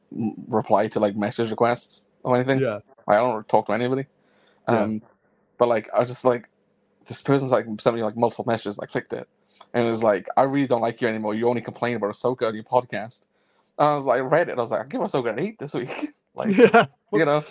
[0.47, 2.59] reply to like message requests or anything.
[2.59, 2.79] Yeah.
[3.07, 4.05] I don't talk to anybody.
[4.67, 4.81] Yeah.
[4.81, 5.01] Um,
[5.57, 6.49] but like I was just like,
[7.05, 8.77] this person's like sent me like multiple messages.
[8.79, 9.27] I clicked it,
[9.73, 11.35] and it was like, I really don't like you anymore.
[11.35, 13.21] You only complain about Ahsoka on your podcast.
[13.79, 14.57] And I was like, I read it.
[14.57, 16.13] I was like, I give Ahsoka an eight this week.
[16.35, 16.85] like, yeah.
[17.13, 17.43] you know,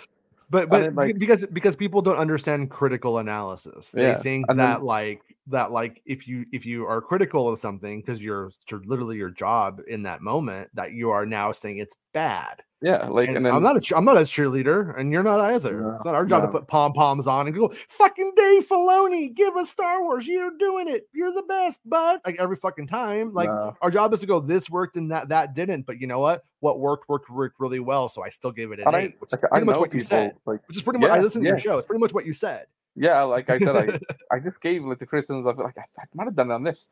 [0.49, 4.59] but but then, like- because because people don't understand critical analysis they Yeah, think and
[4.59, 8.51] then- that like that like if you if you are critical of something because you're
[8.71, 13.27] literally your job in that moment that you are now saying it's bad yeah, like,
[13.27, 15.95] and, and, then i'm not a i'm not a cheerleader and you're not either No,
[15.95, 19.55] it's not our job to put pom poms on and go fucking dave filoni give
[19.55, 23.49] us star wars you're doing it you're the best bud like every fucking time like
[23.49, 23.75] no.
[23.81, 26.43] our job is to go this worked and that that didn't but you know what
[26.59, 29.29] what worked worked worked really well so i still gave it an I, eight which
[29.29, 31.09] is like, I pretty much know what you people said like which is pretty much
[31.09, 31.77] I Yeah, to your show.
[31.77, 32.65] It's pretty much what you said.
[32.95, 33.99] Yeah, like I said, I,
[34.35, 36.63] I just gave like the criticisms of like I, I might have done it on
[36.63, 36.89] this.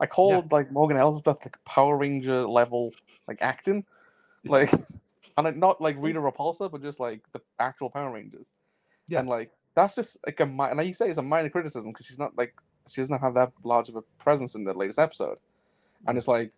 [0.00, 2.92] I called like Morgan Elsbeth like Power Ranger level
[3.26, 3.84] like acting,
[4.44, 4.72] like,
[5.38, 6.02] and like, not like mm.
[6.02, 8.52] Rita Repulsa, but just like the actual Power Rangers.
[9.06, 9.20] Yeah.
[9.20, 12.04] and like that's just like a mi- and you say it's a minor criticism because
[12.04, 12.54] she's not like
[12.88, 15.38] she doesn't have that large of a presence in the latest episode,
[16.06, 16.18] and mm.
[16.18, 16.52] it's like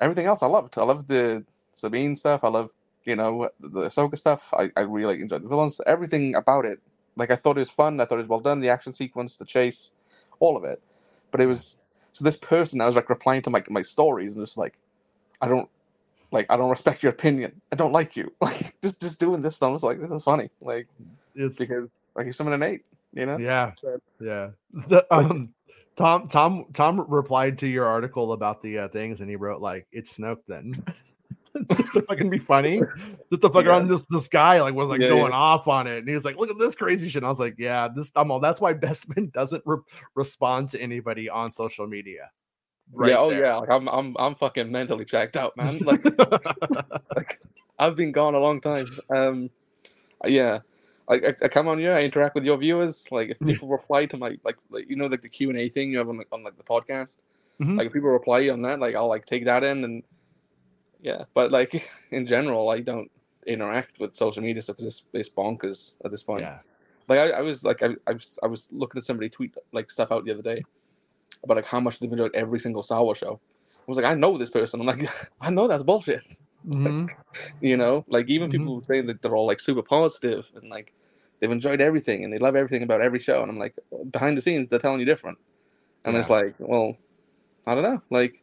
[0.00, 0.76] everything else I loved.
[0.76, 2.44] I loved the Sabine stuff.
[2.44, 2.70] I love
[3.04, 4.52] you know the Ahsoka stuff.
[4.52, 5.80] I, I really like, enjoyed the villains.
[5.86, 6.78] Everything about it
[7.16, 8.00] like I thought it was fun.
[8.00, 8.60] I thought it was well done.
[8.60, 9.92] The action sequence, the chase,
[10.40, 10.82] all of it.
[11.30, 11.48] But it mm.
[11.48, 11.78] was
[12.12, 12.80] so this person.
[12.80, 14.78] I was like replying to my my stories and just like,
[15.40, 15.68] I don't
[16.32, 17.60] like I don't respect your opinion.
[17.70, 18.32] I don't like you.
[18.40, 19.68] Like just just doing this stuff.
[19.68, 20.50] I was like, this is funny.
[20.60, 20.88] Like
[21.34, 22.82] It's because like he's someone an eight.
[23.14, 23.38] You know.
[23.38, 24.50] yeah, So- yeah.
[24.88, 25.52] The, um,
[25.94, 29.86] Tom, Tom, Tom replied to your article about the uh, things, and he wrote like,
[29.92, 30.72] "It's Snoke." Then,
[31.76, 32.80] just to fucking be funny,
[33.30, 33.72] just to fuck Yeah.
[33.72, 33.88] around.
[33.88, 35.36] This this guy like was like Yeah, going yeah.
[35.38, 37.38] off on it, and he was like, "Look at this crazy shit." And I was
[37.38, 38.40] like, "Yeah, this." I'm all.
[38.40, 39.76] That's why Bespin doesn't re-
[40.14, 42.30] respond to anybody on social media.
[43.00, 43.16] Yeah.
[43.18, 43.42] Oh there.
[43.44, 43.56] yeah.
[43.56, 45.78] Like I'm I'm I'm fucking mentally checked out, man.
[45.84, 46.04] Like
[47.16, 47.40] like
[47.78, 48.86] I've been gone a long time.
[49.10, 49.50] Um,
[50.24, 50.60] yeah.
[51.08, 53.10] Like I, I come on here, I interact with your viewers.
[53.10, 55.68] Like if people reply to my like, like you know like the Q and A
[55.68, 57.18] thing you have on, like, on like the podcast.
[57.60, 57.78] Mhm.
[57.78, 60.02] Like if people reply on that, like I'll like take that in and
[61.00, 61.24] yeah.
[61.34, 63.10] But like in general, I don't
[63.46, 66.42] interact with social media stuff because it's, it's bonkers at this point.
[66.42, 66.60] yeah,
[67.08, 69.90] Like I, I was like I, I was I was looking at somebody tweet like
[69.90, 70.62] stuff out the other day
[71.44, 73.40] about like how much they've enjoyed every single Star Wars show.
[73.78, 74.80] I was like, I know this person.
[74.80, 75.08] I'm like,
[75.40, 76.22] I know that's bullshit.
[76.66, 77.08] Mhm.
[77.60, 78.52] You know, like even Mhm.
[78.52, 80.92] people who say that they're all like super positive and like
[81.40, 83.40] they've enjoyed everything and they love everything about every show.
[83.42, 83.74] And I'm like,
[84.10, 85.38] behind the scenes, they're telling you different.
[86.04, 86.96] And it's like, well,
[87.66, 88.02] I don't know.
[88.10, 88.42] Like,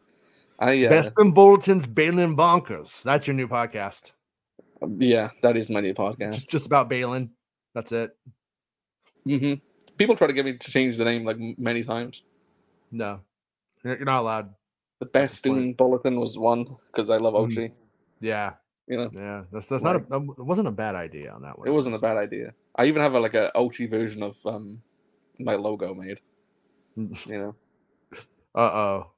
[0.58, 3.04] I uh, Bespin Bulletin's Baylan Bonkers.
[3.04, 4.12] That's your new podcast.
[4.98, 6.34] yeah, that is my new podcast.
[6.34, 7.30] Just just about Baylan.
[7.76, 8.18] That's it.
[9.26, 9.56] hmm
[9.98, 12.24] People try to get me to change the name like many times.
[12.92, 13.20] No,
[13.84, 14.54] you're not allowed.
[15.00, 15.44] The best.
[15.44, 17.48] Doom Bulletin was one because I love Mhm.
[17.52, 17.72] Ochi.
[18.20, 18.54] Yeah,
[18.88, 19.44] You know, yeah.
[19.52, 20.00] That's that's not a.
[20.10, 21.68] That wasn't a bad idea on that one.
[21.68, 22.54] it wasn't a bad idea.
[22.76, 24.82] I even have a, like a Ochi version of um
[25.40, 26.20] my logo made.
[26.98, 27.56] You know,
[28.56, 29.12] Uh oh.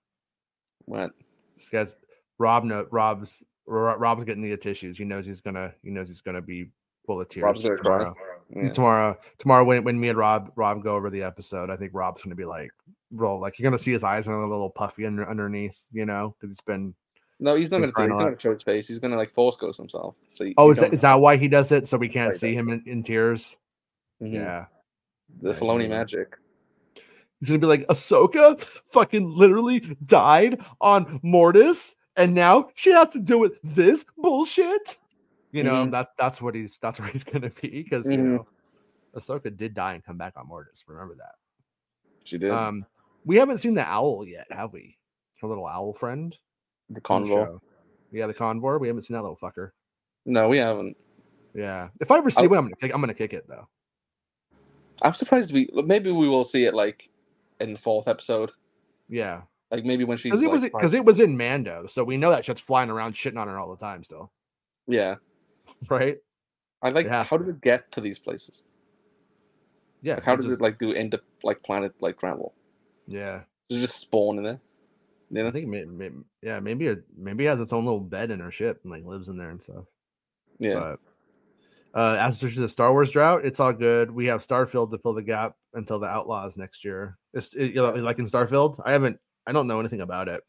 [0.85, 1.11] what?
[1.57, 1.95] This guy's
[2.37, 2.63] Rob.
[2.63, 4.97] No, Rob's Rob's getting the tissues.
[4.97, 5.73] He knows he's gonna.
[5.83, 6.69] He knows he's gonna be
[7.07, 7.97] full of tears Rob's gonna cry.
[7.99, 8.15] tomorrow.
[8.53, 8.69] Yeah.
[8.69, 12.21] Tomorrow, tomorrow when, when me and Rob Rob go over the episode, I think Rob's
[12.21, 12.69] gonna be like,
[13.11, 16.35] roll like you're gonna see his eyes are a little puffy under, underneath, you know,
[16.39, 16.93] because it's been.
[17.39, 17.93] No, he's not gonna do.
[17.93, 18.87] crying He's not gonna face.
[18.87, 20.15] He's gonna like force ghost himself.
[20.27, 21.87] So you- Oh, you is that, is that why he does it?
[21.87, 23.57] So we can't Right, see him in, in tears.
[24.21, 24.33] Mhm.
[24.33, 24.65] Yeah,
[25.41, 26.37] The Filoni magic.
[27.39, 33.19] he's gonna be like Ahsoka fucking literally died on Mortis, and now she has to
[33.19, 34.97] deal with this bullshit.
[35.51, 35.91] You know, Mhm.
[35.91, 38.23] that's that's what he's that's where he's gonna be because you Mhm.
[38.35, 38.47] know,
[39.15, 40.85] Ahsoka did die and come back on Mortis.
[40.87, 41.35] Remember that.
[42.23, 42.51] She did.
[42.51, 42.85] Um,
[43.25, 44.97] we haven't seen the owl yet, have we?
[45.41, 46.31] Her little owl friend.
[46.89, 47.59] the in the convo.
[48.11, 48.79] Yeah, the convor.
[48.79, 49.71] We haven't seen that little fucker.
[50.25, 50.97] No, we haven't.
[51.53, 51.89] Yeah.
[51.99, 52.93] If I ever see I'll- one, I'm gonna kick.
[52.93, 53.67] I'm gonna kick it though.
[55.01, 55.69] I'm surprised we.
[55.73, 57.09] Maybe we will see it like
[57.59, 58.51] in the fourth episode.
[59.09, 59.41] Yeah.
[59.71, 62.17] Like maybe when she's Because it like, was because it was in Mando, so we
[62.17, 64.03] know that shit's flying around, shitting on her all the time.
[64.03, 64.31] Still,
[64.87, 65.15] yeah.
[65.89, 66.17] right?
[66.81, 68.63] I like how did it get to these places?
[70.01, 70.15] Yeah.
[70.15, 72.53] Like, how did just- it like do end up like planet like travel?
[73.07, 73.41] Yeah.
[73.69, 74.59] Does it just spawn in there?
[75.29, 76.09] You I think may, may,
[76.41, 79.05] yeah, maybe it maybe it has its own little bed in her ship and like
[79.05, 79.85] lives in there and stuff.
[80.59, 80.73] Yeah.
[80.73, 80.99] But,
[81.93, 84.11] Uh, as there's the Star Wars drought, it's all good.
[84.11, 87.17] We have Starfield to fill the gap until the Outlaws next year.
[87.33, 88.79] It's it, you know, like in Starfield.
[88.85, 90.41] I haven't, I don't know anything about it,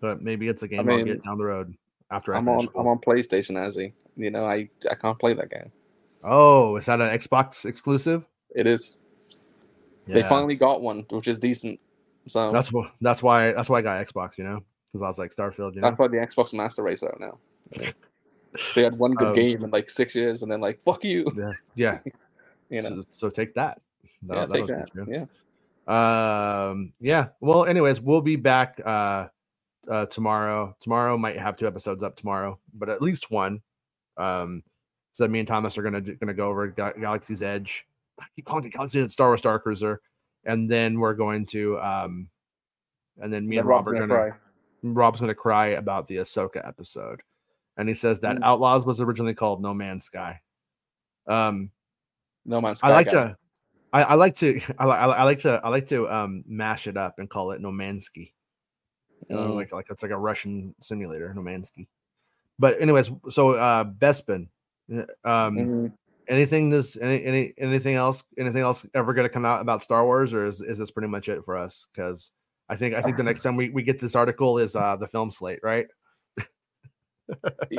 [0.00, 1.74] but maybe it's a game I will get down the road
[2.10, 2.60] after I'm on.
[2.60, 2.80] School.
[2.80, 3.92] I'm on PlayStation, as he.
[4.16, 5.72] You know, I I can't play that game.
[6.22, 8.24] Oh, is that an Xbox exclusive?
[8.54, 8.98] It is.
[10.06, 10.14] Yeah.
[10.14, 11.78] They finally got one, which is decent.
[12.26, 14.38] So that's what that's why that's why I got Xbox.
[14.38, 15.74] You know, because I was like Starfield.
[15.74, 17.38] You know, that's why the Xbox Master Race out now.
[18.74, 21.26] they had one good um, game in like six years, and then like fuck you.
[21.36, 21.98] Yeah, yeah.
[22.70, 23.80] you know, so, so take that.
[24.22, 25.26] That'll, yeah, take that.
[25.88, 26.68] Yeah.
[26.68, 26.92] Um.
[27.00, 27.28] Yeah.
[27.40, 27.64] Well.
[27.64, 28.80] Anyways, we'll be back.
[28.84, 29.28] Uh.
[29.88, 30.06] Uh.
[30.06, 30.76] Tomorrow.
[30.80, 33.60] Tomorrow might have two episodes up tomorrow, but at least one.
[34.16, 34.62] Um.
[35.12, 37.86] So me and Thomas are gonna gonna go over Galaxy's Edge.
[38.22, 40.00] I keep calling it Galaxy's Edge, Star Wars Star Cruiser,
[40.44, 42.28] and then we're going to um.
[43.20, 44.06] And then me and, and Rob are gonna.
[44.06, 44.30] Cry.
[44.82, 47.22] Rob's gonna cry about the Ahsoka episode
[47.76, 48.42] and he says that mm.
[48.42, 50.40] Outlaws was originally called No Man's Sky.
[51.26, 51.70] Um,
[52.44, 52.88] No Man's Sky.
[52.88, 53.12] I like guy.
[53.12, 53.36] to,
[53.92, 57.18] I, I, like to, I, I, like to, I like to um mash it up
[57.18, 58.32] and call it No Mansky.
[59.28, 59.54] You know, mm.
[59.54, 61.86] like like it's like a Russian simulator, No Mansky.
[62.58, 64.48] But anyways, so uh Bespin,
[64.92, 65.86] uh, um, mm-hmm.
[66.28, 70.04] Anything this, any, any, anything else, anything else ever going to come out about Star
[70.04, 71.86] Wars, or is is this pretty much it for us?
[71.92, 72.30] Because
[72.68, 75.08] I think I think the next time we, we get this article is uh the
[75.08, 75.86] film slate, right?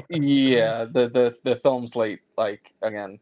[0.10, 3.20] yeah, the the the film slate, like again,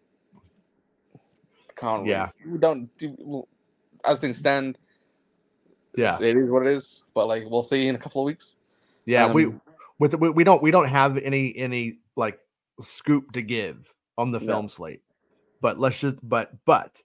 [1.75, 2.27] can't yeah.
[2.45, 3.47] We don't do
[4.05, 4.77] as things stand.
[5.95, 7.03] Yeah, it is what it is.
[7.13, 8.57] But like, we'll see in a couple of weeks.
[9.05, 9.51] Yeah, um, we
[9.99, 12.39] with we, we don't we don't have any any like
[12.79, 15.01] scoop to give on the film slate.
[15.61, 17.01] But let's just but but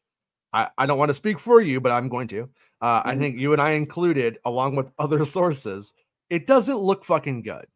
[0.53, 2.49] I I don't want to speak for you, but I'm going to.
[2.81, 3.09] Uh, mm-hmm.
[3.09, 5.95] I think you and I included, along with other sources,
[6.31, 7.67] it doesn't look fucking good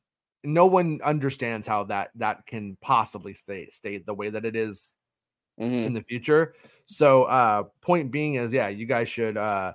[0.45, 4.95] no one understands how that that can possibly stay stay the way that it is
[5.61, 5.87] mm-hmm.
[5.87, 6.55] in the future.
[6.87, 9.75] So uh point being is yeah, you guys should uh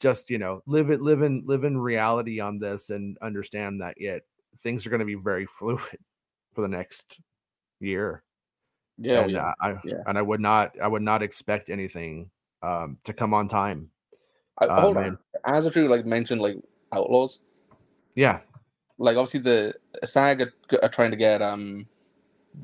[0.00, 3.94] just you know live it live in live in reality on this and understand that
[3.96, 4.24] it
[4.58, 5.98] things are going to be very fluid
[6.54, 7.18] for the next
[7.80, 8.22] year.
[8.98, 9.48] Yeah, and, yeah.
[9.48, 10.02] Uh, I yeah.
[10.06, 12.30] and I would not I would not expect anything
[12.62, 13.90] um to come on time.
[14.58, 15.18] I, hold um, on.
[15.44, 16.56] As a true like mentioned like
[16.92, 17.40] outlaws.
[18.14, 18.40] Yeah
[18.98, 19.74] like obviously the
[20.04, 21.86] SAG are, are trying to get um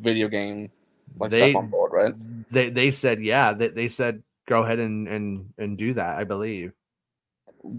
[0.00, 0.70] video game
[1.18, 2.14] like they, stuff on board, right?
[2.50, 6.24] They they said yeah, they, they said go ahead and and and do that, I
[6.24, 6.72] believe.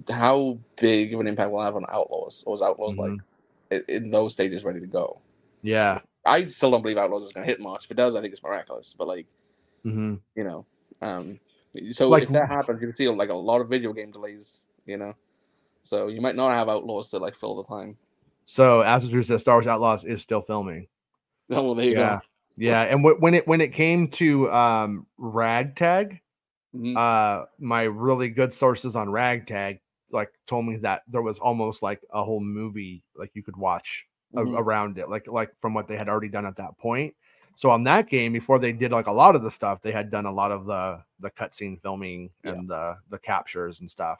[0.09, 2.43] How big of an impact will have on Outlaws?
[2.45, 3.17] Or was Outlaws mm-hmm.
[3.71, 5.19] like in those stages ready to go?
[5.61, 5.99] Yeah.
[6.25, 7.85] I still don't believe Outlaws is gonna hit March.
[7.85, 8.95] If it does, I think it's miraculous.
[8.97, 9.27] But like
[9.85, 10.15] mm-hmm.
[10.35, 10.65] you know,
[11.01, 11.39] um
[11.91, 14.65] so like, if that happens, you can see like a lot of video game delays,
[14.85, 15.13] you know.
[15.83, 17.97] So you might not have Outlaws to like fill the time.
[18.45, 20.87] So as Drew says, Star Wars Outlaws is still filming.
[21.49, 22.15] Oh, well, there you yeah.
[22.15, 22.21] go.
[22.55, 26.21] Yeah, and w- when it when it came to um Ragtag,
[26.75, 26.95] mm-hmm.
[26.95, 29.79] uh, my really good sources on Ragtag
[30.11, 34.05] like told me that there was almost like a whole movie like you could watch
[34.33, 34.55] mm-hmm.
[34.55, 37.15] a- around it, like like from what they had already done at that point.
[37.55, 40.09] So on that game, before they did like a lot of the stuff, they had
[40.09, 42.51] done a lot of the the cutscene filming yeah.
[42.51, 44.19] and the the captures and stuff.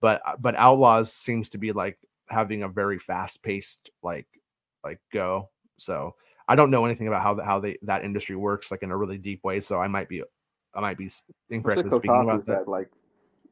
[0.00, 1.98] But uh, but Outlaws seems to be like
[2.28, 4.26] having a very fast paced like
[4.82, 5.50] like go.
[5.76, 6.14] So
[6.48, 8.96] I don't know anything about how the, how they that industry works like in a
[8.96, 9.60] really deep way.
[9.60, 10.22] So I might be
[10.74, 11.08] I might be
[11.50, 12.68] incorrectly speaking about that.
[12.68, 12.88] Like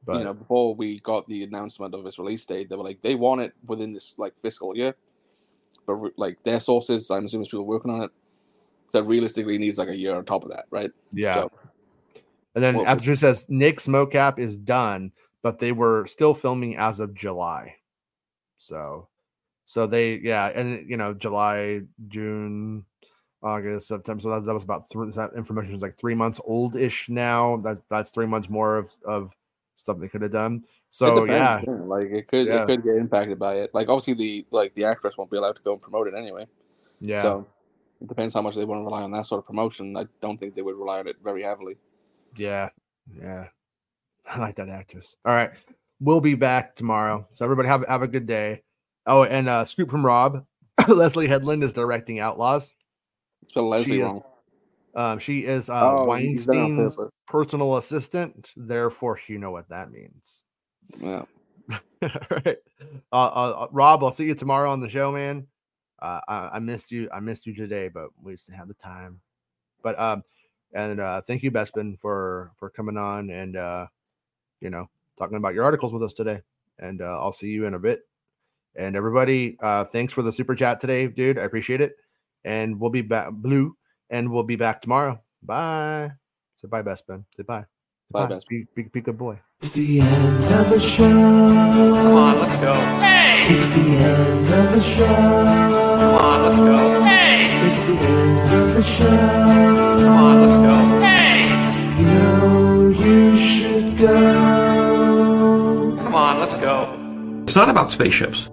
[0.05, 3.01] but, you know, before we got the announcement of its release date, they were like
[3.03, 4.95] they want it within this like fiscal year.
[5.87, 8.11] But like their sources, I'm assuming people working on it,
[8.89, 10.91] So realistically needs like a year on top of that, right?
[11.13, 11.43] Yeah.
[11.43, 11.51] So,
[12.55, 17.01] and then well, after says Nick's mocap is done, but they were still filming as
[17.01, 17.77] of July.
[18.59, 19.09] So,
[19.65, 22.85] so they, yeah, and you know, July, June,
[23.43, 24.21] August, September.
[24.21, 25.11] So that, that was about three.
[25.11, 27.57] That information is like three months old ish now.
[27.57, 29.33] That's that's three months more of of
[29.83, 30.65] stuff they could have done.
[30.91, 32.63] So yeah, like it could yeah.
[32.63, 33.71] it could get impacted by it.
[33.75, 36.47] Like obviously the like the actress won't be allowed to go and promote it anyway.
[37.01, 37.23] Yeah.
[37.23, 37.47] So
[38.01, 39.97] it depends how much they want to rely on that sort of promotion.
[39.97, 41.77] I don't think they would rely on it very heavily.
[42.37, 42.71] Yeah.
[43.13, 43.49] Yeah.
[44.27, 45.17] I like that actress.
[45.25, 45.53] All right
[46.03, 47.27] we'll be back tomorrow.
[47.31, 48.63] So everybody have have a good day.
[49.07, 50.45] Oh, and uh scoop from Rob.
[50.81, 52.75] Leslye Headland is directing Outlaws.
[53.53, 54.15] So Leslye she is,
[54.95, 56.97] um, she is uh, oh, Weinstein's
[57.27, 58.53] personal assistant.
[58.57, 60.43] Therefore, you know what that means.
[61.01, 61.25] Yeah.
[62.03, 62.59] All right.
[63.13, 65.47] Uh, uh, Rob, I'll see you tomorrow on the show, man.
[66.01, 67.09] Uh, I, I, missed you.
[67.13, 69.21] I missed you today, but we just didn't have the time.
[69.83, 70.25] But um,
[70.75, 73.87] and uh, thank you, Bespin, for for coming on and uh,
[74.61, 74.89] you know,
[75.19, 76.41] talking about your articles with us today.
[76.79, 78.01] And uh, I'll see you in a bit.
[78.75, 81.39] And everybody, uh, thanks for the super chat today, dude.
[81.39, 81.93] I appreciate it.
[82.45, 83.77] And we'll be back, Blue.
[84.13, 85.21] And we'll be back tomorrow.
[85.43, 86.13] Bye.
[86.57, 87.25] Say bye, best Ben.
[87.37, 87.65] Say bye.
[88.11, 88.47] Bye, Best.
[88.47, 89.41] Be, be, be good boy.
[89.59, 91.09] It's the end of the show.
[91.09, 92.75] Come on, let's go.
[92.75, 93.47] Hey!
[93.49, 95.07] It's the end of the show.
[95.07, 97.03] Come on, let's go.
[97.03, 97.71] Hey!
[97.71, 99.17] It's the end of the show.
[100.05, 100.77] Come on, let's go.
[101.01, 101.49] Hey!
[101.99, 104.17] You know you should go.
[106.03, 106.95] Come on, let's go.
[107.45, 108.51] It's not about spaceships.